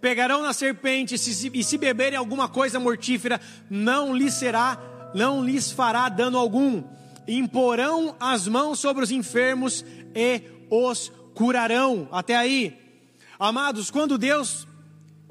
[0.00, 4.78] pegarão na serpente, e se beberem alguma coisa mortífera, não lhes será,
[5.14, 6.82] não lhes fará dano algum.
[7.28, 12.08] Imporão as mãos sobre os enfermos e os curarão.
[12.10, 12.78] Até aí,
[13.38, 14.66] amados, quando Deus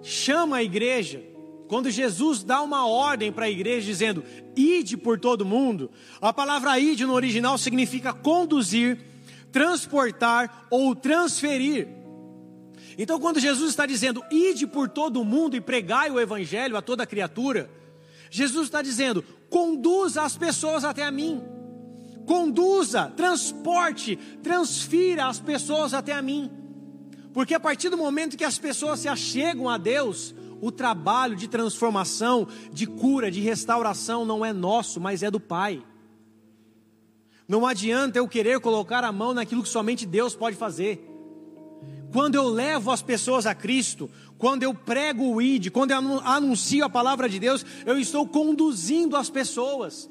[0.02, 1.24] chama a igreja,
[1.68, 4.24] quando Jesus dá uma ordem para a igreja dizendo:
[4.56, 9.00] "Ide por todo mundo", a palavra ide no original significa conduzir,
[9.52, 11.88] transportar ou transferir.
[12.98, 17.06] Então, quando Jesus está dizendo: "Ide por todo mundo e pregai o evangelho a toda
[17.06, 17.70] criatura",
[18.32, 21.59] Jesus está dizendo: "Conduza as pessoas até a mim"
[22.30, 26.52] conduza, transporte, transfira as pessoas até a mim.
[27.34, 31.48] Porque a partir do momento que as pessoas se achegam a Deus, o trabalho de
[31.48, 35.84] transformação, de cura, de restauração não é nosso, mas é do Pai.
[37.48, 41.04] Não adianta eu querer colocar a mão naquilo que somente Deus pode fazer.
[42.14, 46.86] Quando eu levo as pessoas a Cristo, quando eu prego o ID, quando eu anuncio
[46.86, 50.08] a palavra de Deus, eu estou conduzindo as pessoas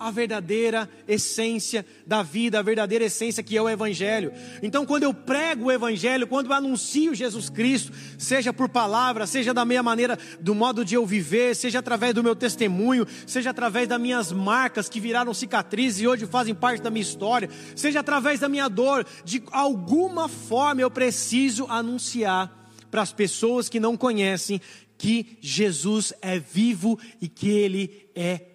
[0.00, 4.32] a verdadeira essência da vida, a verdadeira essência que é o Evangelho.
[4.62, 9.52] Então, quando eu prego o Evangelho, quando eu anuncio Jesus Cristo, seja por palavra, seja
[9.52, 13.86] da minha maneira, do modo de eu viver, seja através do meu testemunho, seja através
[13.86, 18.40] das minhas marcas que viraram cicatrizes e hoje fazem parte da minha história, seja através
[18.40, 22.58] da minha dor, de alguma forma eu preciso anunciar
[22.90, 24.62] para as pessoas que não conhecem
[24.96, 28.49] que Jesus é vivo e que Ele é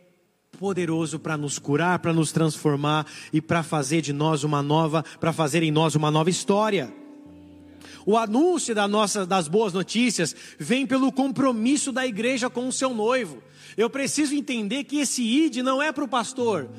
[0.55, 5.33] poderoso para nos curar, para nos transformar e para fazer de nós uma nova, para
[5.33, 6.93] fazer em nós uma nova história.
[8.05, 12.93] O anúncio da nossa, das boas notícias vem pelo compromisso da igreja com o seu
[12.93, 13.41] noivo.
[13.75, 16.69] Eu preciso entender que esse id não é para o pastor.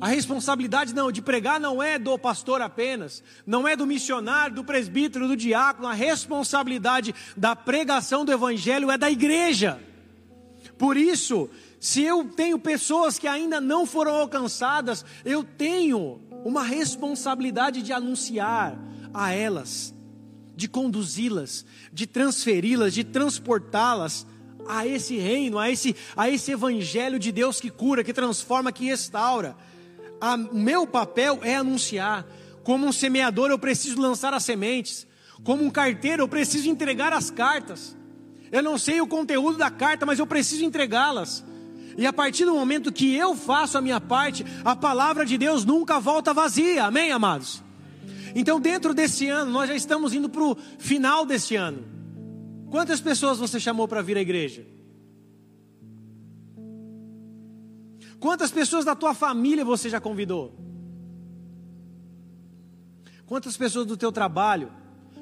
[0.00, 4.64] A responsabilidade não de pregar não é do pastor apenas, não é do missionário, do
[4.64, 5.88] presbítero, do diácono.
[5.88, 9.80] A responsabilidade da pregação do evangelho é da igreja.
[10.76, 11.48] Por isso,
[11.86, 18.76] se eu tenho pessoas que ainda não foram alcançadas, eu tenho uma responsabilidade de anunciar
[19.14, 19.94] a elas,
[20.56, 24.26] de conduzi-las, de transferi-las, de transportá-las
[24.66, 28.86] a esse reino, a esse, a esse evangelho de Deus que cura, que transforma, que
[28.86, 29.56] restaura.
[30.50, 32.26] O meu papel é anunciar.
[32.64, 35.06] Como um semeador, eu preciso lançar as sementes.
[35.44, 37.96] Como um carteiro, eu preciso entregar as cartas.
[38.50, 41.44] Eu não sei o conteúdo da carta, mas eu preciso entregá-las.
[41.96, 45.64] E a partir do momento que eu faço a minha parte, a palavra de Deus
[45.64, 46.84] nunca volta vazia.
[46.84, 47.62] Amém, amados?
[48.34, 51.82] Então, dentro desse ano, nós já estamos indo para o final desse ano.
[52.70, 54.66] Quantas pessoas você chamou para vir à igreja?
[58.20, 60.54] Quantas pessoas da tua família você já convidou?
[63.24, 64.70] Quantas pessoas do teu trabalho?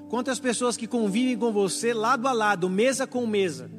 [0.08, 3.70] Quantas pessoas que convivem com você lado a lado, mesa com mesa?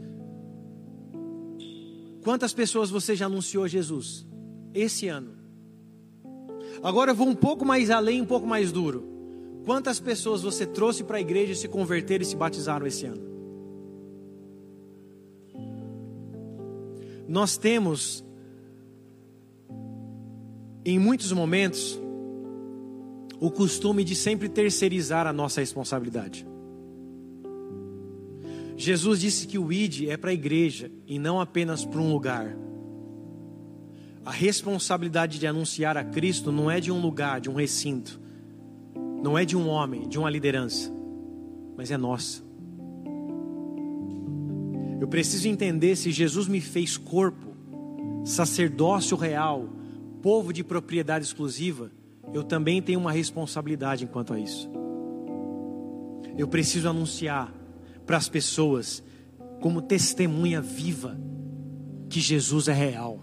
[2.26, 4.26] Quantas pessoas você já anunciou Jesus
[4.74, 5.36] esse ano?
[6.82, 9.08] Agora eu vou um pouco mais além, um pouco mais duro.
[9.64, 13.22] Quantas pessoas você trouxe para a igreja se converter e se batizaram esse ano?
[17.28, 18.26] Nós temos,
[20.84, 22.02] em muitos momentos,
[23.40, 26.55] o costume de sempre terceirizar a nossa responsabilidade.
[28.78, 32.56] Jesus disse que o ID é para a igreja e não apenas para um lugar.
[34.26, 38.20] A responsabilidade de anunciar a Cristo não é de um lugar, de um recinto,
[39.24, 40.92] não é de um homem, de uma liderança,
[41.78, 42.44] mas é nossa.
[45.00, 47.56] Eu preciso entender se Jesus me fez corpo,
[48.26, 49.70] sacerdócio real,
[50.22, 51.92] povo de propriedade exclusiva,
[52.34, 54.70] eu também tenho uma responsabilidade enquanto a isso.
[56.38, 57.54] Eu preciso anunciar
[58.06, 59.04] para as pessoas
[59.60, 61.18] como testemunha viva
[62.10, 63.20] que Jesus é real,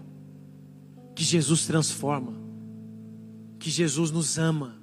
[1.15, 2.33] que Jesus transforma,
[3.57, 4.75] que Jesus nos ama,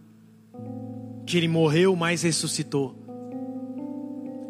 [1.27, 2.97] que Ele morreu, mas ressuscitou.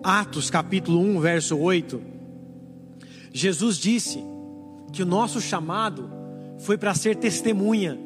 [0.03, 2.01] Atos capítulo 1, verso 8.
[3.33, 4.23] Jesus disse
[4.93, 6.11] que o nosso chamado
[6.59, 7.99] foi para ser testemunha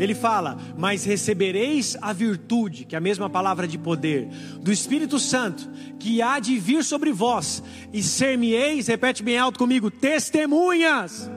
[0.00, 4.28] ele fala: Mas recebereis a virtude, que é a mesma palavra de poder,
[4.60, 9.90] do Espírito Santo, que há de vir sobre vós, e ser-me-eis, repete bem alto comigo,
[9.90, 11.30] testemunhas,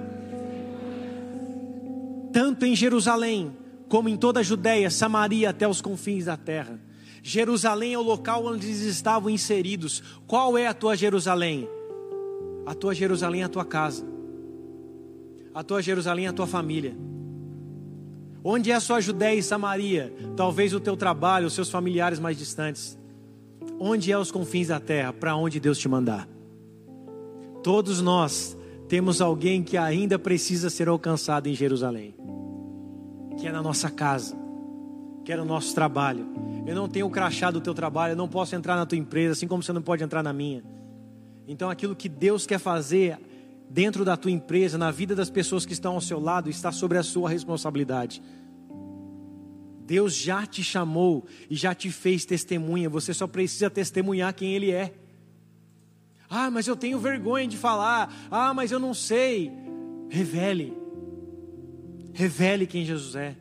[2.31, 3.51] tanto em Jerusalém,
[3.89, 6.79] como em toda a Judéia, Samaria, até os confins da terra.
[7.21, 10.01] Jerusalém é o local onde eles estavam inseridos.
[10.25, 11.69] Qual é a tua Jerusalém?
[12.65, 14.05] A tua Jerusalém é a tua casa.
[15.53, 16.95] A tua Jerusalém é a tua família.
[18.43, 20.13] Onde é a sua Judéia e Samaria?
[20.35, 22.97] Talvez o teu trabalho, os seus familiares mais distantes.
[23.79, 25.13] Onde é os confins da terra?
[25.13, 26.27] Para onde Deus te mandar.
[27.63, 28.57] Todos nós
[28.89, 32.13] temos alguém que ainda precisa ser alcançado em Jerusalém,
[33.39, 34.35] que é na nossa casa,
[35.23, 36.27] que é no nosso trabalho.
[36.67, 39.31] Eu não tenho o crachá do teu trabalho, eu não posso entrar na tua empresa,
[39.31, 40.63] assim como você não pode entrar na minha.
[41.47, 43.17] Então, aquilo que Deus quer fazer
[43.73, 46.99] dentro da tua empresa, na vida das pessoas que estão ao seu lado, está sobre
[46.99, 48.21] a sua responsabilidade.
[49.83, 54.69] Deus já te chamou e já te fez testemunha, você só precisa testemunhar quem Ele
[54.69, 54.93] é.
[56.29, 58.13] Ah, mas eu tenho vergonha de falar.
[58.29, 59.51] Ah, mas eu não sei.
[60.07, 60.77] Revele.
[62.13, 63.35] Revele quem Jesus é.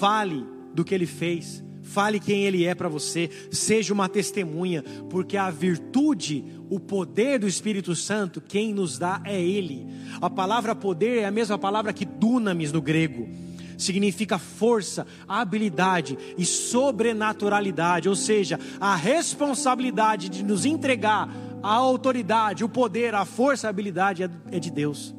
[0.00, 0.44] Fale
[0.74, 1.62] do que Ele fez.
[1.82, 3.30] Fale quem Ele é para você.
[3.50, 9.38] Seja uma testemunha, porque a virtude, o poder do Espírito Santo, quem nos dá é
[9.38, 9.86] Ele.
[10.20, 13.28] A palavra poder é a mesma palavra que dunamis no grego
[13.76, 21.28] significa força, habilidade e sobrenaturalidade, ou seja, a responsabilidade de nos entregar
[21.62, 25.14] a autoridade, o poder, a força, a habilidade é, de Deus.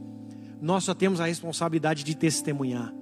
[0.61, 2.93] Nós só temos a responsabilidade de testemunhar,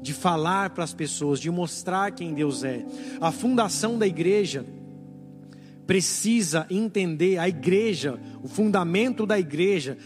[0.00, 2.86] de falar para as pessoas, de mostrar quem Deus é.
[3.20, 4.64] A fundação da igreja
[5.86, 9.98] precisa entender a igreja, o fundamento da igreja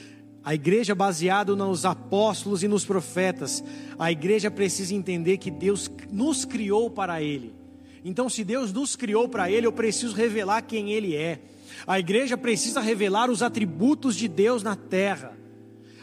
[0.48, 3.62] a igreja baseada nos apóstolos e nos profetas.
[3.98, 7.54] A igreja precisa entender que Deus nos criou para Ele.
[8.02, 11.40] Então, se Deus nos criou para Ele, eu preciso revelar quem Ele é.
[11.86, 15.36] A igreja precisa revelar os atributos de Deus na terra.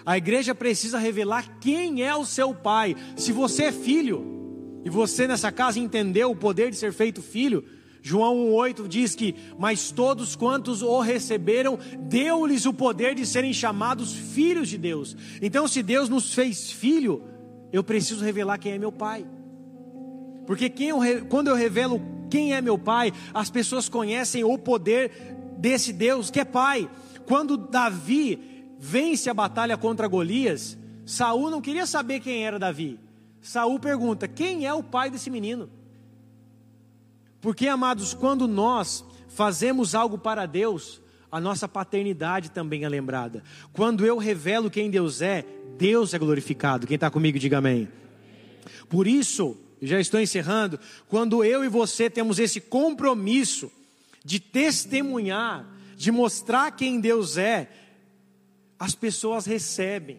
[0.06, 2.96] A igreja precisa revelar quem é o seu pai.
[3.16, 7.66] Se você é filho, e você nessa casa entendeu o poder de ser feito filho,
[8.08, 14.14] João 1,8 diz que, mas todos quantos o receberam, deu-lhes o poder de serem chamados
[14.14, 15.18] filhos de Deus.
[15.42, 17.24] Então, se Deus nos fez filho,
[17.74, 19.26] eu preciso revelar quem é meu pai.
[20.46, 22.00] Porque eu, quando eu revelo
[22.30, 25.10] quem é meu pai, as pessoas conhecem o poder
[25.58, 26.88] desse Deus que é pai.
[27.26, 30.78] Quando Davi vence a batalha contra Golias,
[31.08, 33.00] Saul não queria saber quem era Davi.
[33.42, 35.72] Saul pergunta: "Quem é o pai desse menino?"
[37.46, 41.00] Porque, amados, quando nós fazemos algo para Deus,
[41.32, 43.44] a nossa paternidade também é lembrada.
[43.72, 45.46] Quando eu revelo quem Deus é,
[45.78, 46.88] Deus é glorificado.
[46.88, 47.88] Quem está comigo, diga amém.
[48.90, 53.72] Por isso, já estou encerrando, quando eu e você temos esse compromisso
[54.24, 57.70] de testemunhar, de mostrar quem Deus é,
[58.80, 60.18] as pessoas recebem.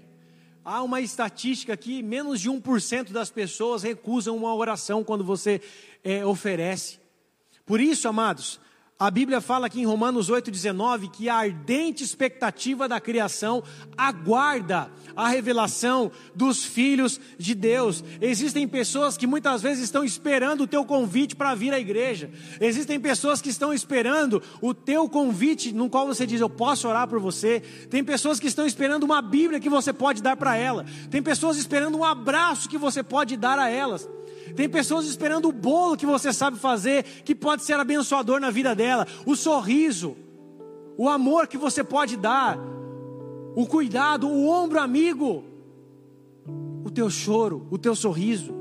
[0.64, 5.61] Há uma estatística que menos de 1% das pessoas recusam uma oração quando você
[6.05, 7.05] é, oferece.
[7.67, 8.61] Por isso, amados,
[8.99, 13.62] a Bíblia fala aqui em Romanos 8,19 que a ardente expectativa da criação
[13.95, 18.03] aguarda a revelação dos filhos de Deus.
[18.23, 22.31] Existem pessoas que muitas vezes estão esperando o teu convite para vir à igreja.
[22.59, 27.07] Existem pessoas que estão esperando o teu convite, no qual você diz: Eu posso orar
[27.07, 27.61] por você.
[27.91, 30.87] Tem pessoas que estão esperando uma Bíblia que você pode dar para ela.
[31.11, 34.09] Tem pessoas esperando um abraço que você pode dar a elas.
[34.55, 38.74] Tem pessoas esperando o bolo que você sabe fazer, que pode ser abençoador na vida
[38.74, 40.16] dela, o sorriso,
[40.97, 42.59] o amor que você pode dar,
[43.55, 45.44] o cuidado, o ombro amigo,
[46.84, 48.55] o teu choro, o teu sorriso.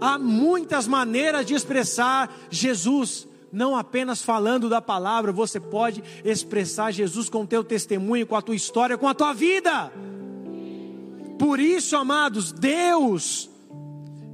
[0.00, 7.28] Há muitas maneiras de expressar Jesus, não apenas falando da palavra, você pode expressar Jesus
[7.28, 9.92] com o teu testemunho, com a tua história, com a tua vida.
[11.38, 13.50] Por isso, amados, Deus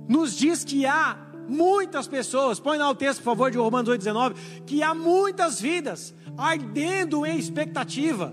[0.09, 1.17] nos diz que há
[1.49, 4.35] muitas pessoas, põe lá o texto, por favor, de Romanos 8,19,
[4.67, 8.33] que há muitas vidas ardendo em expectativa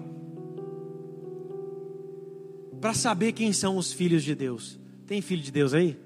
[2.80, 4.80] para saber quem são os filhos de Deus.
[5.06, 5.98] Tem filho de Deus aí?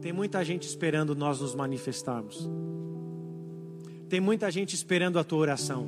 [0.00, 2.48] Tem muita gente esperando nós nos manifestarmos.
[4.08, 5.86] Tem muita gente esperando a tua oração.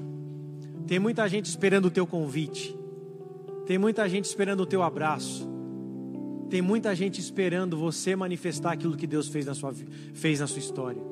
[0.87, 2.77] Tem muita gente esperando o teu convite.
[3.67, 5.54] Tem muita gente esperando o teu abraço.
[6.49, 9.73] Tem muita gente esperando você manifestar aquilo que Deus fez na sua,
[10.13, 11.03] fez na sua história.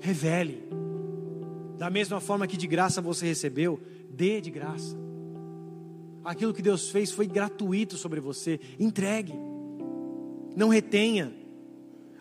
[0.00, 0.68] Revele.
[1.76, 4.96] Da mesma forma que de graça você recebeu, dê de graça.
[6.24, 8.60] Aquilo que Deus fez foi gratuito sobre você.
[8.78, 9.34] Entregue.
[10.54, 11.32] Não retenha.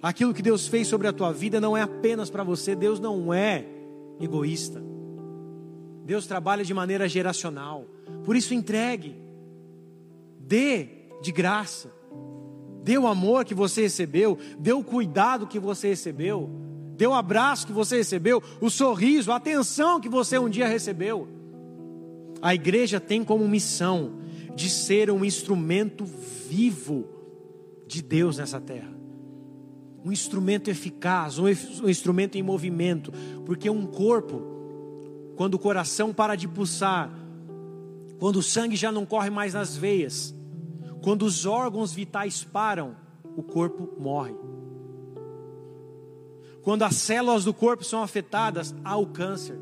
[0.02, 2.76] Aquilo que Deus fez sobre a tua vida não é apenas para você.
[2.76, 3.66] Deus não é
[4.20, 4.82] egoísta.
[6.06, 7.86] Deus trabalha de maneira geracional.
[8.24, 9.16] Por isso, entregue.
[10.40, 10.88] Dê
[11.22, 11.99] de graça
[12.84, 16.50] dê o amor que você recebeu, dê o cuidado que você recebeu,
[16.96, 21.28] dê o abraço que você recebeu, o sorriso, a atenção que você um dia recebeu.
[22.42, 24.20] A igreja tem como missão
[24.56, 26.06] de ser um instrumento
[26.50, 27.08] vivo
[27.88, 28.92] de Deus nessa terra.
[30.04, 33.12] Um instrumento eficaz, um, um instrumento em movimento,
[33.46, 34.42] porque um corpo,
[35.36, 37.14] quando o coração para de pulsar,
[38.20, 40.36] quando o sangue já não corre mais nas veias,
[41.02, 42.96] quando os órgãos vitais param,
[43.36, 44.36] o corpo morre.
[46.62, 49.58] Quando as células do corpo são afetadas, há o câncer.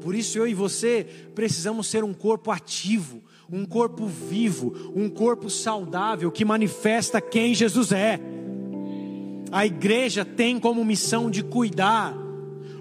[0.00, 5.50] Por isso eu e você precisamos ser um corpo ativo, um corpo vivo, um corpo
[5.50, 8.20] saudável que manifesta quem Jesus é.
[9.52, 12.14] A igreja tem como missão de cuidar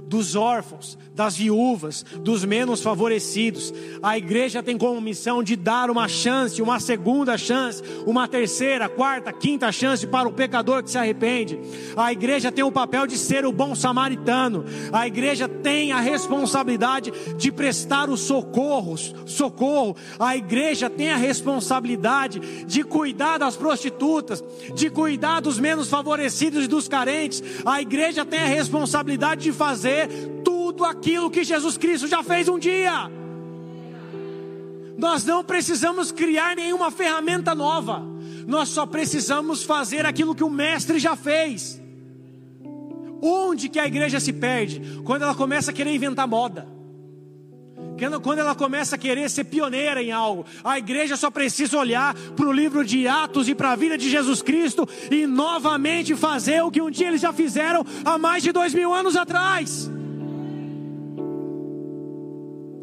[0.09, 3.71] dos órfãos, das viúvas, dos menos favorecidos.
[4.01, 9.31] A igreja tem como missão de dar uma chance, uma segunda chance, uma terceira, quarta,
[9.31, 11.59] quinta chance para o pecador que se arrepende.
[11.95, 14.65] A igreja tem o papel de ser o bom samaritano.
[14.91, 19.95] A igreja tem a responsabilidade de prestar os socorros, socorro.
[20.17, 24.43] A igreja tem a responsabilidade de cuidar das prostitutas,
[24.73, 27.43] de cuidar dos menos favorecidos e dos carentes.
[27.63, 29.98] A igreja tem a responsabilidade de fazer
[30.43, 33.09] tudo aquilo que Jesus Cristo já fez um dia.
[34.97, 38.03] Nós não precisamos criar nenhuma ferramenta nova,
[38.45, 41.81] nós só precisamos fazer aquilo que o Mestre já fez.
[43.21, 45.01] Onde que a igreja se perde?
[45.03, 46.78] Quando ela começa a querer inventar moda.
[48.23, 52.47] Quando ela começa a querer ser pioneira em algo, a igreja só precisa olhar para
[52.47, 56.71] o livro de Atos e para a vida de Jesus Cristo e novamente fazer o
[56.71, 59.91] que um dia eles já fizeram há mais de dois mil anos atrás.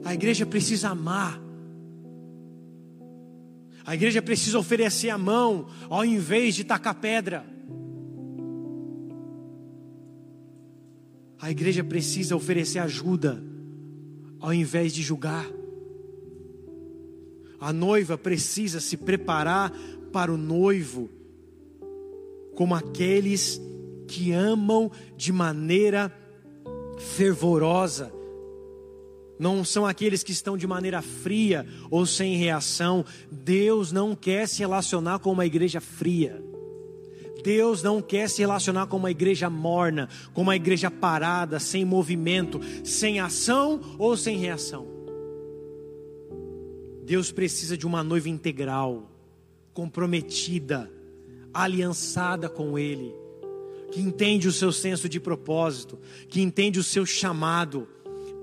[0.04, 1.40] A igreja precisa amar.
[3.84, 7.46] A igreja precisa oferecer a mão ao invés de tacar pedra.
[11.40, 13.55] A igreja precisa oferecer ajuda
[14.46, 15.44] ao invés de julgar.
[17.58, 19.72] A noiva precisa se preparar
[20.12, 21.10] para o noivo
[22.54, 23.60] como aqueles
[24.06, 26.16] que amam de maneira
[26.96, 28.12] fervorosa.
[29.36, 33.04] Não são aqueles que estão de maneira fria ou sem reação.
[33.28, 36.40] Deus não quer se relacionar com uma igreja fria.
[37.46, 42.60] Deus não quer se relacionar com uma igreja morna, com uma igreja parada, sem movimento,
[42.82, 44.84] sem ação ou sem reação.
[47.04, 49.08] Deus precisa de uma noiva integral,
[49.72, 50.90] comprometida,
[51.54, 53.14] aliançada com Ele,
[53.92, 57.86] que entende o seu senso de propósito, que entende o seu chamado.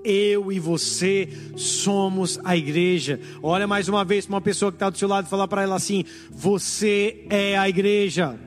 [0.02, 3.20] Eu e você somos a igreja.
[3.42, 5.62] Olha mais uma vez para uma pessoa que está do seu lado e falar para
[5.62, 8.40] ela assim: Você é a igreja.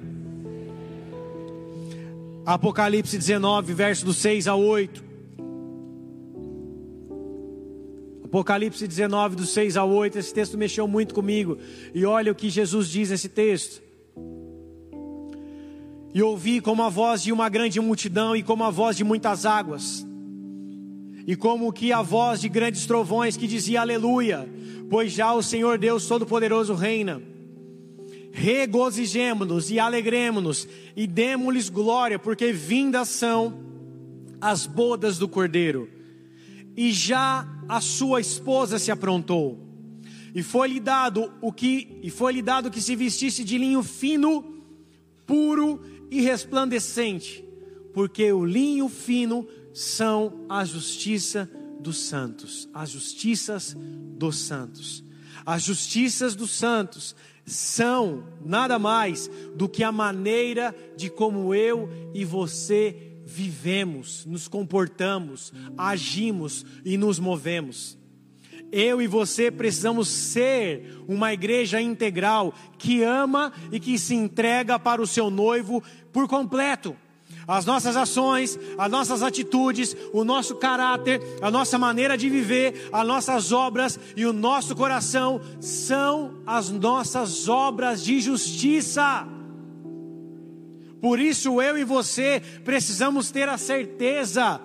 [2.47, 5.03] Apocalipse 19, verso do 6 a 8.
[8.23, 10.17] Apocalipse 19, do 6 a 8.
[10.17, 11.57] Esse texto mexeu muito comigo.
[11.93, 13.81] E olha o que Jesus diz nesse texto.
[16.13, 19.45] E ouvi como a voz de uma grande multidão e como a voz de muitas
[19.45, 20.07] águas.
[21.27, 24.47] E como que a voz de grandes trovões que dizia aleluia,
[24.89, 27.21] pois já o Senhor Deus Todo-Poderoso reina
[28.37, 33.59] regozijemo-nos e alegremos-nos e demos-lhes glória, porque vindas são
[34.39, 35.89] as bodas do Cordeiro.
[36.75, 39.57] E já a sua esposa se aprontou.
[40.35, 44.61] E foi-lhe dado o que e foi-lhe dado que se vestisse de linho fino,
[45.25, 45.81] puro
[46.11, 47.43] e resplandecente,
[47.91, 55.03] porque o linho fino são a justiça dos santos, as justiças dos santos.
[55.45, 57.15] As justiças dos santos
[57.47, 65.53] são nada mais do que a maneira de como eu e você vivemos, nos comportamos,
[65.77, 67.97] agimos e nos movemos.
[68.69, 75.01] Eu e você precisamos ser uma igreja integral que ama e que se entrega para
[75.01, 75.81] o seu noivo
[76.11, 76.95] por completo
[77.47, 83.07] as nossas ações, as nossas atitudes, o nosso caráter, a nossa maneira de viver, as
[83.07, 89.25] nossas obras e o nosso coração são as nossas obras de justiça.
[90.99, 94.59] Por isso eu e você precisamos ter a certeza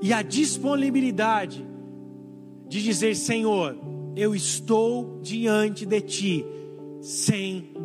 [0.00, 1.66] e a disponibilidade
[2.66, 3.76] de dizer: Senhor,
[4.16, 6.46] eu estou diante de Ti
[7.02, 7.77] 100%.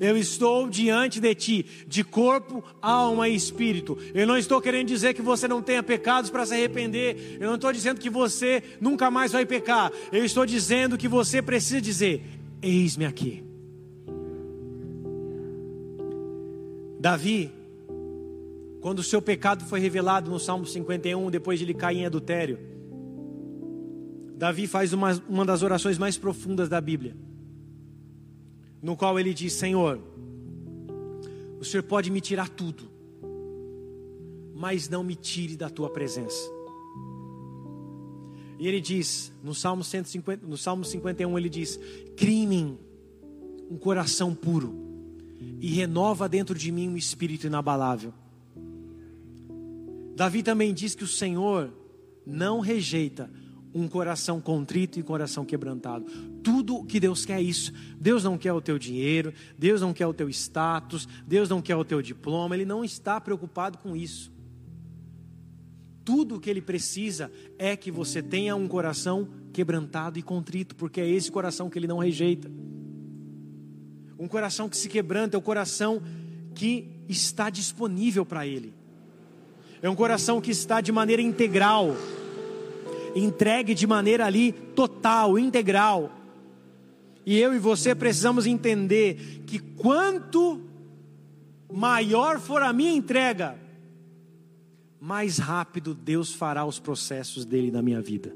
[0.00, 3.98] Eu estou diante de ti, de corpo, alma e espírito.
[4.14, 7.38] Eu não estou querendo dizer que você não tenha pecados para se arrepender.
[7.40, 9.92] Eu não estou dizendo que você nunca mais vai pecar.
[10.12, 12.22] Eu estou dizendo que você precisa dizer:
[12.62, 13.42] Eis-me aqui.
[17.00, 17.50] Davi,
[18.80, 22.58] Quando o seu pecado foi revelado no Salmo 51, depois de ele cair em adultério,
[24.36, 27.14] Davi faz uma, uma das orações mais profundas da Bíblia,
[28.82, 30.00] no qual ele diz: Senhor,
[31.60, 32.84] o Senhor pode me tirar tudo,
[34.54, 36.50] mas não me tire da tua presença.
[38.58, 41.80] E ele diz, no Salmo, 150, no Salmo 51, ele diz:
[42.16, 42.78] Crie em mim
[43.70, 44.74] um coração puro
[45.60, 48.12] e renova dentro de mim um espírito inabalável.
[50.14, 51.72] Davi também diz que o Senhor
[52.26, 53.30] não rejeita
[53.72, 56.04] um coração contrito e coração quebrantado.
[56.42, 57.72] Tudo que Deus quer é isso.
[57.98, 61.76] Deus não quer o teu dinheiro, Deus não quer o teu status, Deus não quer
[61.76, 64.32] o teu diploma, Ele não está preocupado com isso.
[66.04, 71.00] Tudo o que Ele precisa é que você tenha um coração quebrantado e contrito, porque
[71.00, 72.50] é esse coração que Ele não rejeita.
[74.18, 76.02] Um coração que se quebranta é o coração
[76.54, 78.74] que está disponível para Ele.
[79.82, 81.96] É um coração que está de maneira integral,
[83.14, 86.19] entregue de maneira ali total, integral.
[87.24, 90.60] E eu e você precisamos entender que quanto
[91.72, 93.58] maior for a minha entrega,
[95.00, 98.34] mais rápido Deus fará os processos dele na minha vida.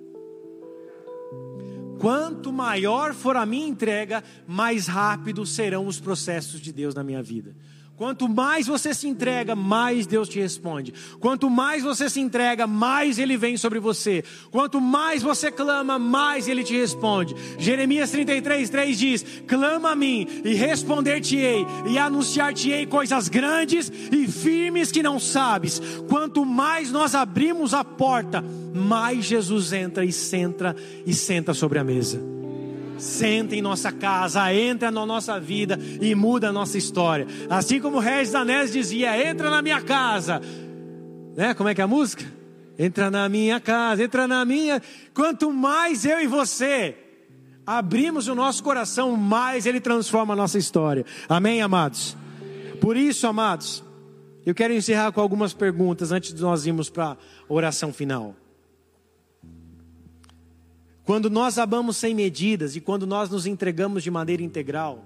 [1.99, 7.23] Quanto maior for a minha entrega, mais rápido serão os processos de Deus na minha
[7.23, 7.57] vida.
[7.97, 10.93] Quanto mais você se entrega, mais Deus te responde.
[11.21, 14.25] Quanto mais você se entrega, mais Ele vem sobre você.
[14.51, 17.37] Quanto mais você clama, mais Ele te responde.
[17.57, 24.91] Jeremias 33, 3 diz: Clama a mim e responder-te-ei, e anunciar-te-ei coisas grandes e firmes
[24.91, 25.81] que não sabes.
[26.09, 30.75] Quanto mais nós abrimos a porta, mais Jesus entra e senta
[31.07, 32.34] e senta sobre a mesa
[32.99, 37.27] senta em nossa casa, entra na nossa vida e muda a nossa história.
[37.49, 40.41] Assim como Regis Danés dizia: entra na minha casa.
[41.37, 41.55] Né?
[41.55, 42.25] Como é que é a música?
[42.79, 44.83] Entra na minha casa, entra na minha.
[45.13, 46.97] Quanto mais eu e você
[47.67, 51.05] abrimos o nosso coração, mais ele transforma a nossa história.
[51.29, 52.17] Amém, amados?
[52.81, 53.83] Por isso, amados,
[54.45, 57.17] eu quero encerrar com algumas perguntas antes de nós irmos para a
[57.49, 58.35] oração final.
[61.05, 65.05] Quando nós amamos sem medidas e quando nós nos entregamos de maneira integral,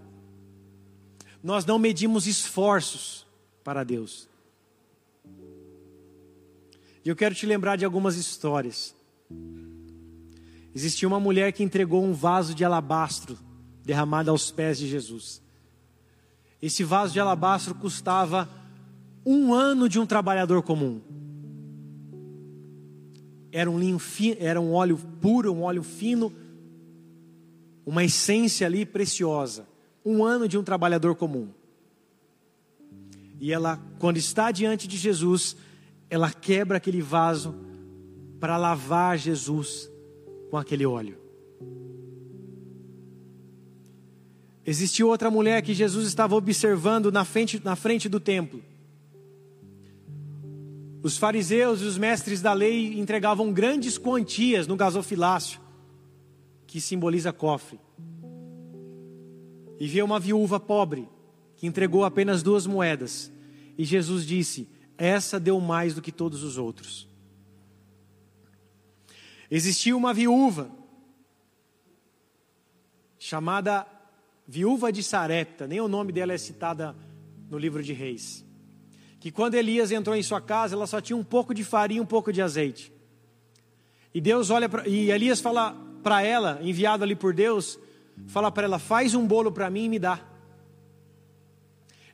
[1.42, 3.26] nós não medimos esforços
[3.64, 4.28] para Deus.
[7.05, 8.94] E eu quero te lembrar de algumas histórias.
[10.74, 13.36] Existia uma mulher que entregou um vaso de alabastro
[13.84, 15.42] derramado aos pés de Jesus.
[16.62, 18.49] Esse vaso de alabastro custava
[19.26, 21.01] um ano de um trabalhador comum
[23.53, 26.32] era um linho fino, era um óleo puro, um óleo fino,
[27.86, 29.66] uma essência ali preciosa.
[30.05, 31.49] Um ano de um trabalhador comum.
[33.40, 35.57] E ela, quando está diante de Jesus,
[36.11, 37.55] ela quebra aquele vaso
[38.40, 39.90] para lavar Jesus
[40.51, 41.18] com aquele óleo.
[44.64, 48.62] Existiu outra mulher que Jesus estava observando na frente, na frente do templo.
[51.03, 55.61] Os fariseus e os mestres da lei entregavam grandes quantias no gasofilácio,
[56.66, 57.78] que simboliza cofre.
[59.78, 61.09] E via uma viúva pobre,
[61.57, 63.30] que entregou apenas duas moedas.
[63.76, 67.09] E Jesus disse: Essa deu mais do que todos os outros.
[69.49, 70.70] Existia uma viúva,
[73.18, 73.86] chamada
[74.46, 76.96] Viúva de Sarepta, nem o nome dela é citada
[77.49, 78.47] no livro de Reis
[79.20, 82.06] que quando Elias entrou em sua casa, ela só tinha um pouco de farinha, um
[82.06, 82.92] pouco de azeite.
[84.14, 87.78] E Deus olha pra, e Elias fala para ela, enviado ali por Deus,
[88.26, 90.20] fala para ela: "Faz um bolo para mim e me dá".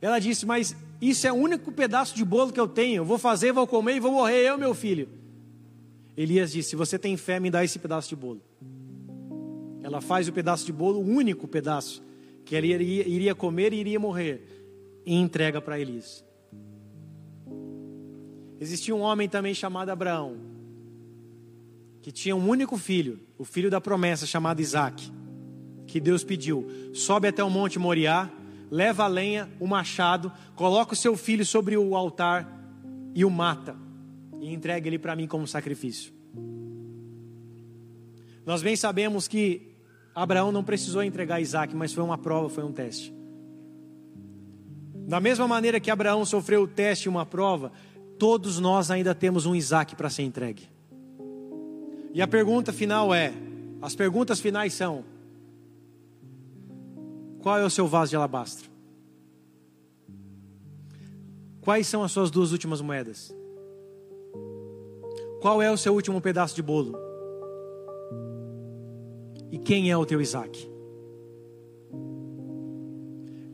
[0.01, 3.05] Ela disse: "Mas isso é o único pedaço de bolo que eu tenho.
[3.05, 5.09] Vou fazer, vou comer e vou morrer eu, meu filho".
[6.17, 8.41] Elias disse: "Se você tem fé, me dá esse pedaço de bolo".
[9.83, 12.03] Ela faz o pedaço de bolo, o único pedaço
[12.47, 14.43] que ela iria comer e iria morrer,
[15.05, 16.24] e entrega para Elias.
[18.65, 20.39] Existia um homem também chamado Abraão,
[22.01, 25.13] que tinha um único filho, o filho da promessa chamado Isaac,
[25.87, 28.31] que Deus pediu: sobe até o monte Moriá,
[28.71, 32.51] leva a lenha, o machado, coloca o seu filho sobre o altar
[33.15, 33.77] e o mata,
[34.41, 36.11] e entrega ele para mim como sacrifício.
[38.47, 39.75] Nós bem sabemos que
[40.15, 43.13] Abraão não precisou entregar Isaac, mas foi uma prova, foi um teste.
[45.07, 47.71] Da mesma maneira que Abraão sofreu o teste e uma prova,
[48.19, 50.69] todos nós ainda temos um Isaac para ser entregue.
[52.13, 53.33] E a pergunta final é:
[53.83, 55.05] as perguntas finais são:
[57.41, 58.71] qual é o seu vaso de alabastro?
[61.61, 63.35] Quais são as suas duas últimas moedas?
[65.41, 66.95] Qual é o seu último pedaço de bolo?
[69.51, 70.71] E quem é o teu Isaac?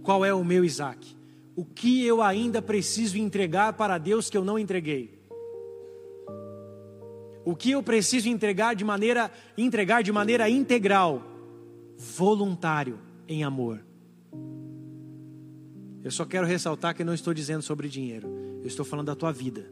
[0.03, 1.20] Qual é o meu Isaac?
[1.61, 5.21] O que eu ainda preciso entregar para Deus que eu não entreguei?
[7.45, 11.23] O que eu preciso entregar de maneira entregar de maneira integral,
[11.99, 12.99] voluntário,
[13.29, 13.85] em amor?
[16.03, 18.27] Eu só quero ressaltar que não estou dizendo sobre dinheiro.
[18.63, 19.71] Eu estou falando da tua vida.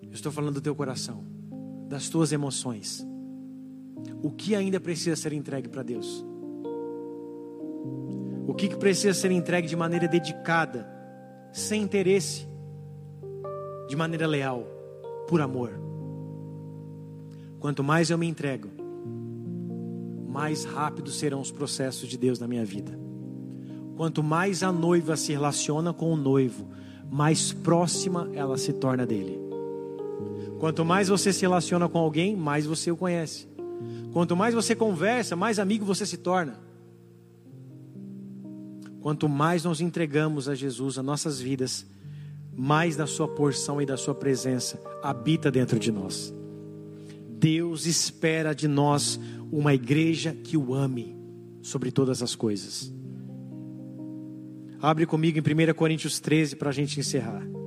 [0.00, 1.24] Eu estou falando do teu coração,
[1.88, 3.04] das tuas emoções.
[4.22, 6.24] O que ainda precisa ser entregue para Deus?
[8.48, 10.88] O que precisa ser entregue de maneira dedicada,
[11.52, 12.48] sem interesse,
[13.86, 14.66] de maneira leal,
[15.28, 15.78] por amor?
[17.60, 18.70] Quanto mais eu me entrego,
[20.26, 22.98] mais rápido serão os processos de Deus na minha vida.
[23.98, 26.66] Quanto mais a noiva se relaciona com o noivo,
[27.10, 29.38] mais próxima ela se torna dele.
[30.58, 33.46] Quanto mais você se relaciona com alguém, mais você o conhece.
[34.10, 36.66] Quanto mais você conversa, mais amigo você se torna.
[39.08, 41.86] Quanto mais nós entregamos a Jesus as nossas vidas,
[42.54, 46.30] mais da sua porção e da sua presença habita dentro de nós.
[47.26, 49.18] Deus espera de nós
[49.50, 51.16] uma igreja que o ame
[51.62, 52.92] sobre todas as coisas.
[54.78, 57.57] Abre comigo em 1 Coríntios 13 para a gente encerrar.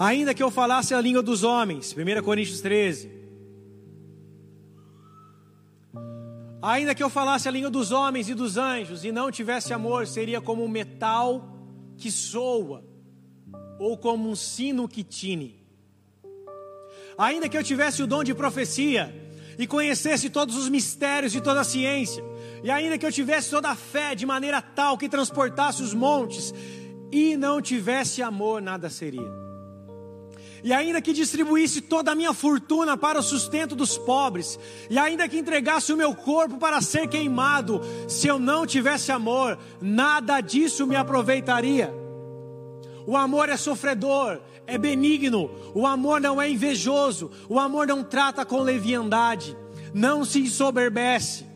[0.00, 3.10] Ainda que eu falasse a língua dos homens, 1 Coríntios 13.
[6.62, 10.06] Ainda que eu falasse a língua dos homens e dos anjos e não tivesse amor,
[10.06, 11.54] seria como um metal
[11.98, 12.82] que soa,
[13.78, 15.62] ou como um sino que tine.
[17.18, 19.14] Ainda que eu tivesse o dom de profecia
[19.58, 22.24] e conhecesse todos os mistérios de toda a ciência,
[22.64, 26.54] e ainda que eu tivesse toda a fé de maneira tal que transportasse os montes,
[27.12, 29.49] e não tivesse amor, nada seria
[30.62, 34.58] e ainda que distribuísse toda a minha fortuna para o sustento dos pobres,
[34.88, 39.58] e ainda que entregasse o meu corpo para ser queimado, se eu não tivesse amor,
[39.80, 41.92] nada disso me aproveitaria.
[43.06, 48.44] O amor é sofredor, é benigno, o amor não é invejoso, o amor não trata
[48.44, 49.56] com leviandade,
[49.94, 51.46] não se ensoberbece,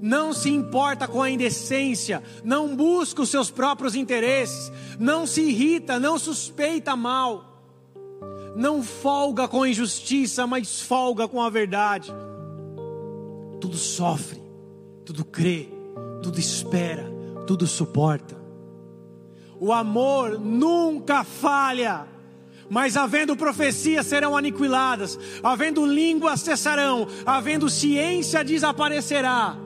[0.00, 5.98] não se importa com a indecência, não busca os seus próprios interesses, não se irrita,
[5.98, 7.51] não suspeita mal
[8.54, 12.12] não folga com a injustiça, mas folga com a verdade.
[13.60, 14.42] Tudo sofre,
[15.04, 15.68] tudo crê,
[16.22, 17.04] tudo espera,
[17.46, 18.36] tudo suporta.
[19.58, 22.06] O amor nunca falha.
[22.68, 29.56] Mas havendo profecias serão aniquiladas, havendo línguas cessarão, havendo ciência desaparecerá.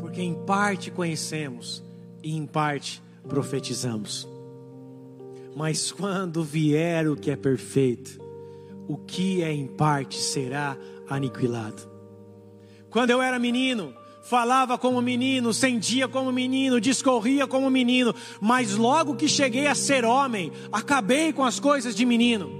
[0.00, 1.84] Porque em parte conhecemos
[2.22, 4.35] e em parte profetizamos.
[5.56, 8.20] Mas quando vier o que é perfeito,
[8.86, 10.76] o que é em parte será
[11.08, 11.90] aniquilado.
[12.90, 19.16] Quando eu era menino, falava como menino, sentia como menino, discorria como menino, mas logo
[19.16, 22.50] que cheguei a ser homem, acabei com as coisas de menino.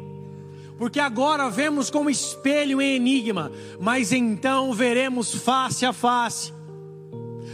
[0.78, 6.50] Porque agora vemos como espelho em enigma, mas então veremos face a face.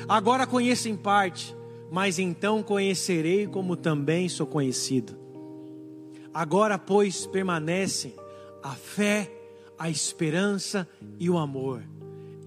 [0.08, 1.52] Agora conheço em parte,
[1.90, 5.21] mas então conhecerei como também sou conhecido.
[6.34, 8.14] Agora, pois, permanecem
[8.62, 9.30] a fé,
[9.78, 11.82] a esperança e o amor.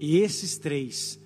[0.00, 1.20] E esses três,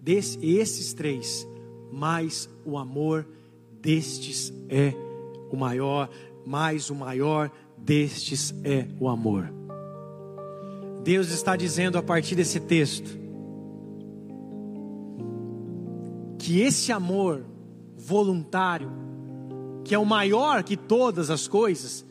[0.00, 1.46] desse, esses três,
[1.92, 3.26] mais o amor
[3.80, 4.92] destes é
[5.50, 6.08] o maior,
[6.44, 9.52] mais o maior destes é o amor.
[11.02, 13.18] Deus está dizendo a partir desse texto
[16.38, 17.44] que esse amor
[17.96, 18.90] voluntário
[19.84, 22.04] que é o maior que todas as coisas,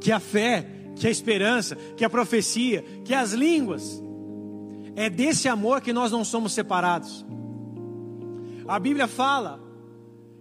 [0.00, 4.02] que a fé, que a esperança, que a profecia, que as línguas.
[4.94, 7.24] É desse amor que nós não somos separados.
[8.66, 9.66] A Bíblia fala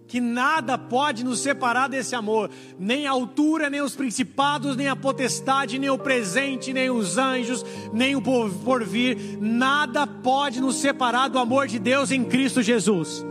[0.07, 4.95] que nada pode nos separar desse amor, nem a altura, nem os principados, nem a
[4.95, 11.39] potestade, nem o presente, nem os anjos, nem o porvir, nada pode nos separar do
[11.39, 13.25] amor de Deus em Cristo Jesus.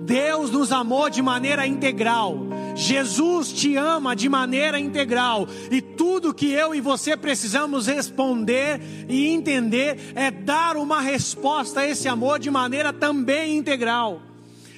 [0.00, 2.38] Deus nos amou de maneira integral.
[2.78, 5.48] Jesus te ama de maneira integral.
[5.68, 11.88] E tudo que eu e você precisamos responder e entender é dar uma resposta a
[11.88, 14.22] esse amor de maneira também integral.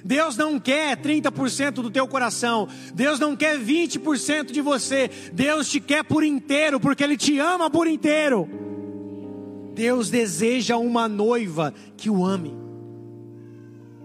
[0.03, 2.67] Deus não quer 30% do teu coração.
[2.95, 5.11] Deus não quer 20% de você.
[5.35, 8.49] Deus te quer por inteiro, porque Ele te ama por inteiro.
[9.75, 12.70] Deus deseja uma noiva que o ame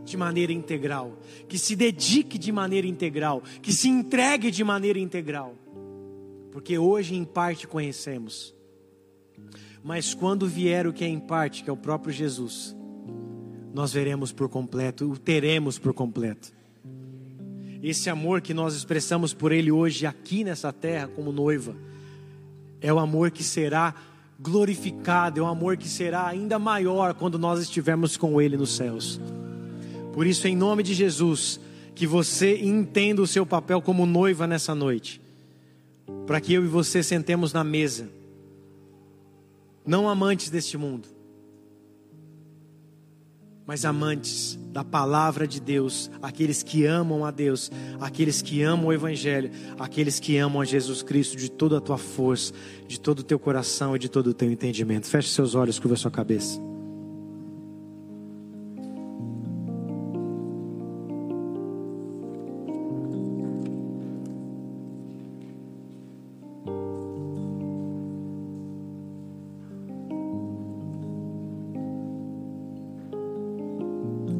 [0.05, 1.17] de maneira integral,
[1.49, 5.55] que se dedique de maneira integral, que se entregue de maneira integral.
[6.51, 8.55] Porque hoje em parte conhecemos,
[9.83, 12.75] mas quando vier o que é em parte, que é o próprio Jesus,
[13.73, 16.53] nós veremos por completo, o teremos por completo.
[17.83, 21.75] Esse amor que nós expressamos por Ele hoje aqui nessa terra como noiva,
[22.79, 23.93] é o amor que será
[24.39, 29.19] glorificado, é um amor que será ainda maior quando nós estivermos com Ele nos céus.
[30.15, 31.59] Por isso, em nome de Jesus,
[31.93, 35.19] que você entenda o seu papel como noiva nessa noite,
[36.25, 38.09] para que eu e você sentemos na mesa,
[39.85, 41.09] não amantes deste mundo,
[43.67, 48.93] mas amantes da palavra de Deus, aqueles que amam a Deus, aqueles que amam o
[48.93, 52.53] Evangelho, aqueles que amam a Jesus Cristo de toda a tua força,
[52.87, 55.07] de todo o teu coração e de todo o teu entendimento.
[55.07, 56.57] Feche seus olhos, curva sua cabeça.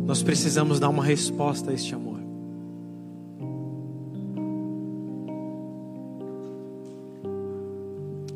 [0.05, 2.19] Nós precisamos dar uma resposta a este amor.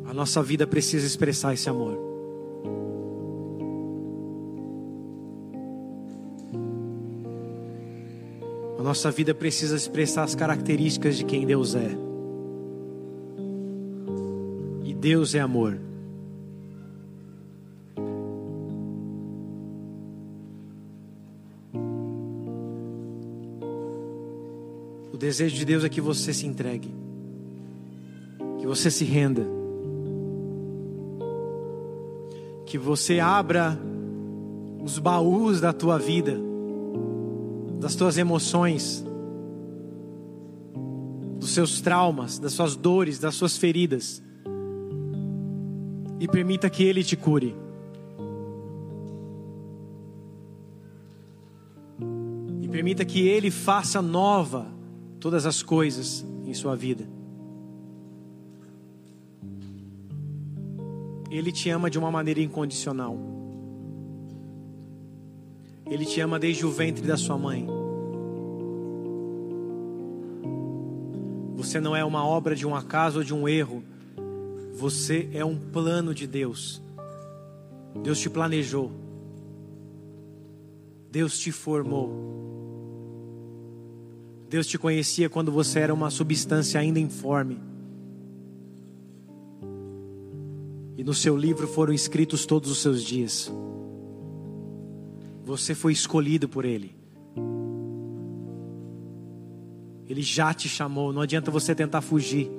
[0.04, 1.96] A nossa vida precisa expressar esse amor.
[8.76, 11.90] A nossa vida precisa expressar as características de quem Deus é.
[14.82, 15.89] E Deus é amor.
[25.30, 26.92] Desejo de Deus é que você se entregue,
[28.58, 29.46] que você se renda,
[32.66, 33.78] que você abra
[34.82, 36.36] os baús da tua vida,
[37.78, 39.04] das tuas emoções,
[41.38, 44.20] dos seus traumas, das suas dores, das suas feridas,
[46.18, 47.54] e permita que Ele te cure.
[52.60, 54.79] E permita que Ele faça nova
[55.20, 57.06] todas as coisas em sua vida.
[61.30, 63.16] Ele te ama de uma maneira incondicional.
[65.86, 67.68] Ele te ama desde o ventre da sua mãe.
[71.54, 73.84] Você não é uma obra de um acaso ou de um erro.
[74.72, 76.80] Você é um plano de Deus.
[78.02, 78.90] Deus te planejou.
[81.10, 82.29] Deus te formou.
[84.50, 87.60] Deus te conhecia quando você era uma substância ainda informe.
[90.98, 93.48] E no seu livro foram escritos todos os seus dias.
[95.44, 96.96] Você foi escolhido por Ele.
[100.08, 102.50] Ele já te chamou, não adianta você tentar fugir.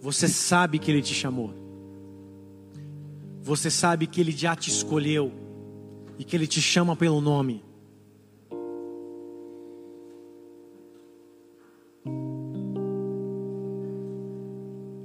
[0.00, 1.52] Você sabe que Ele te chamou.
[3.42, 5.32] Você sabe que Ele já te escolheu
[6.16, 7.66] e que Ele te chama pelo nome.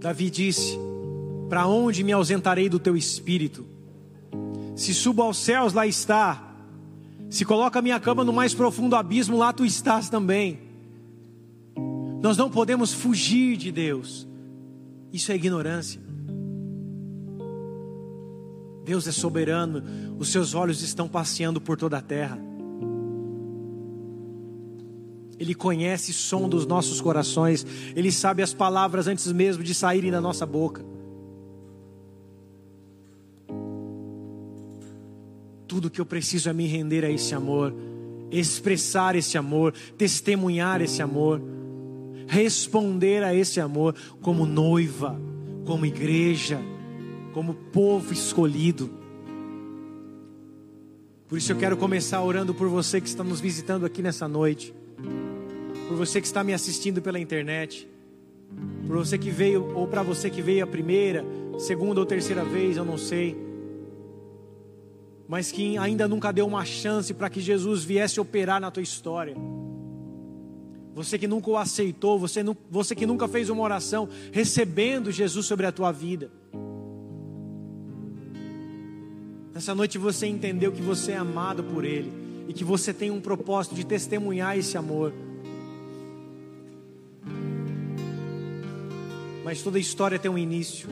[0.04, 0.78] Davi disse:
[1.48, 3.66] Para onde me ausentarei do teu espírito?
[4.76, 6.56] Se subo aos céus, lá está.
[7.30, 10.60] Se coloca a minha cama no mais profundo abismo, lá tu estás também.
[12.22, 14.28] Nós não podemos fugir de Deus.
[15.14, 16.02] Isso é ignorância.
[18.84, 19.82] Deus é soberano,
[20.20, 22.38] os seus olhos estão passeando por toda a terra.
[25.44, 30.10] Ele conhece o som dos nossos corações, Ele sabe as palavras antes mesmo de saírem
[30.10, 30.86] da nossa boca.
[35.68, 37.76] Tudo que eu preciso é me render a esse amor,
[38.32, 41.42] expressar esse amor, testemunhar esse amor,
[42.26, 45.20] responder a esse amor como noiva,
[45.66, 46.58] como igreja,
[47.34, 48.90] como povo escolhido.
[51.28, 54.74] Por isso eu quero começar orando por você que está nos visitando aqui nessa noite
[55.94, 57.88] por você que está me assistindo pela internet,
[58.88, 61.24] por você que veio, ou para você que veio a primeira,
[61.60, 63.38] segunda ou terceira vez, eu não sei,
[65.28, 69.36] mas que ainda nunca deu uma chance para que Jesus viesse operar na tua história.
[70.96, 75.68] Você que nunca o aceitou, você, você que nunca fez uma oração recebendo Jesus sobre
[75.68, 76.32] a tua vida.
[79.54, 82.12] Nessa noite você entendeu que você é amado por Ele
[82.48, 85.14] e que você tem um propósito de testemunhar esse amor.
[89.44, 90.88] Mas toda história tem um início.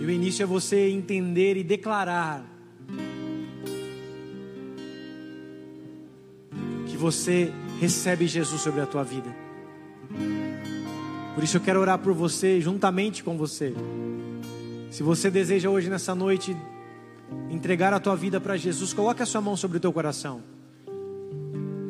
[0.00, 2.44] E o início é você entender e declarar
[6.86, 9.34] que você recebe Jesus sobre a tua vida.
[11.34, 13.74] Por isso eu quero orar por você, juntamente com você.
[14.90, 16.56] Se você deseja hoje nessa noite
[17.50, 20.42] entregar a tua vida para Jesus, coloque a sua mão sobre o teu coração.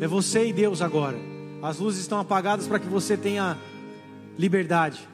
[0.00, 1.37] É você e Deus agora.
[1.62, 3.56] As luzes estão apagadas para que você tenha
[4.38, 5.08] liberdade.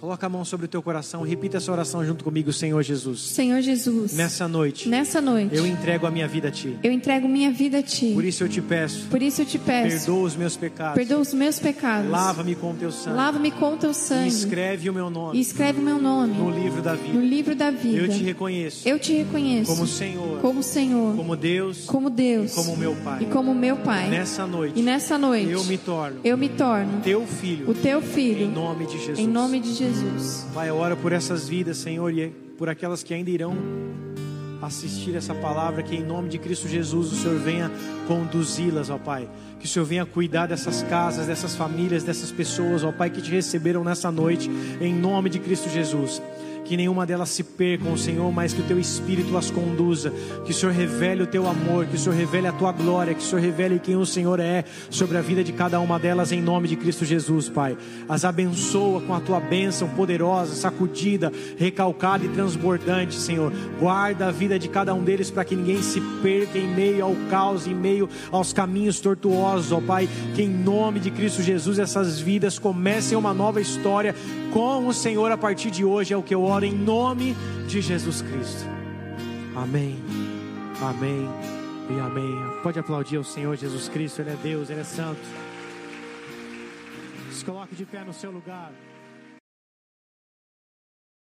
[0.00, 3.20] Coloca a mão sobre o teu coração, repita essa oração junto comigo, Senhor Jesus.
[3.20, 6.74] Senhor Jesus, Nessa noite, nessa noite, eu entrego a minha vida a Ti.
[6.82, 8.12] eu entrego minha vida a Ti.
[8.14, 11.18] Por isso eu te peço, Por isso eu te peço, perdoa os meus pecados, perdoa
[11.20, 14.94] os meus pecados, lava-me com o Teu sangue, lava-me com teu e sangue escreve o
[14.94, 17.18] meu e nome escreve o meu nome no livro da no vida.
[17.18, 17.98] livro da vida.
[17.98, 22.54] Eu te reconheço Eu te reconheço como Senhor, como Senhor, como Deus como Deus e
[22.54, 23.22] como meu Pai.
[23.22, 24.08] e como meu Pai.
[24.08, 27.98] Nessa E noite, nessa noite eu me torno eu me torno Teu filho, o teu
[27.98, 29.18] em filho nome de Jesus.
[29.18, 29.89] em nome de Jesus.
[30.54, 32.28] Pai, ora por essas vidas, Senhor, e
[32.58, 33.56] por aquelas que ainda irão
[34.62, 37.70] assistir essa palavra, que em nome de Cristo Jesus o Senhor venha
[38.06, 39.28] conduzi-las, ó Pai.
[39.58, 43.30] Que o Senhor venha cuidar dessas casas, dessas famílias, dessas pessoas, ó Pai, que te
[43.30, 46.20] receberam nessa noite, em nome de Cristo Jesus.
[46.70, 50.12] Que nenhuma delas se percam, Senhor, mas que o Teu Espírito as conduza.
[50.44, 53.18] Que o Senhor revele o Teu amor, que o Senhor revele a Tua glória, que
[53.18, 56.40] o Senhor revele quem o Senhor é sobre a vida de cada uma delas, em
[56.40, 57.76] nome de Cristo Jesus, Pai.
[58.08, 63.52] As abençoa com a Tua bênção poderosa, sacudida, recalcada e transbordante, Senhor.
[63.80, 67.16] Guarda a vida de cada um deles para que ninguém se perca em meio ao
[67.28, 70.08] caos, em meio aos caminhos tortuosos, ó Pai.
[70.36, 74.14] Que em nome de Cristo Jesus essas vidas comecem uma nova história
[74.52, 77.34] com o Senhor a partir de hoje, é o que eu oro em nome
[77.68, 78.66] de Jesus Cristo.
[79.56, 79.98] Amém,
[80.80, 81.28] amém
[81.90, 82.60] e amém.
[82.62, 85.20] Pode aplaudir ao Senhor Jesus Cristo, Ele é Deus, Ele é Santo.
[87.32, 88.72] Se coloque de pé no seu lugar.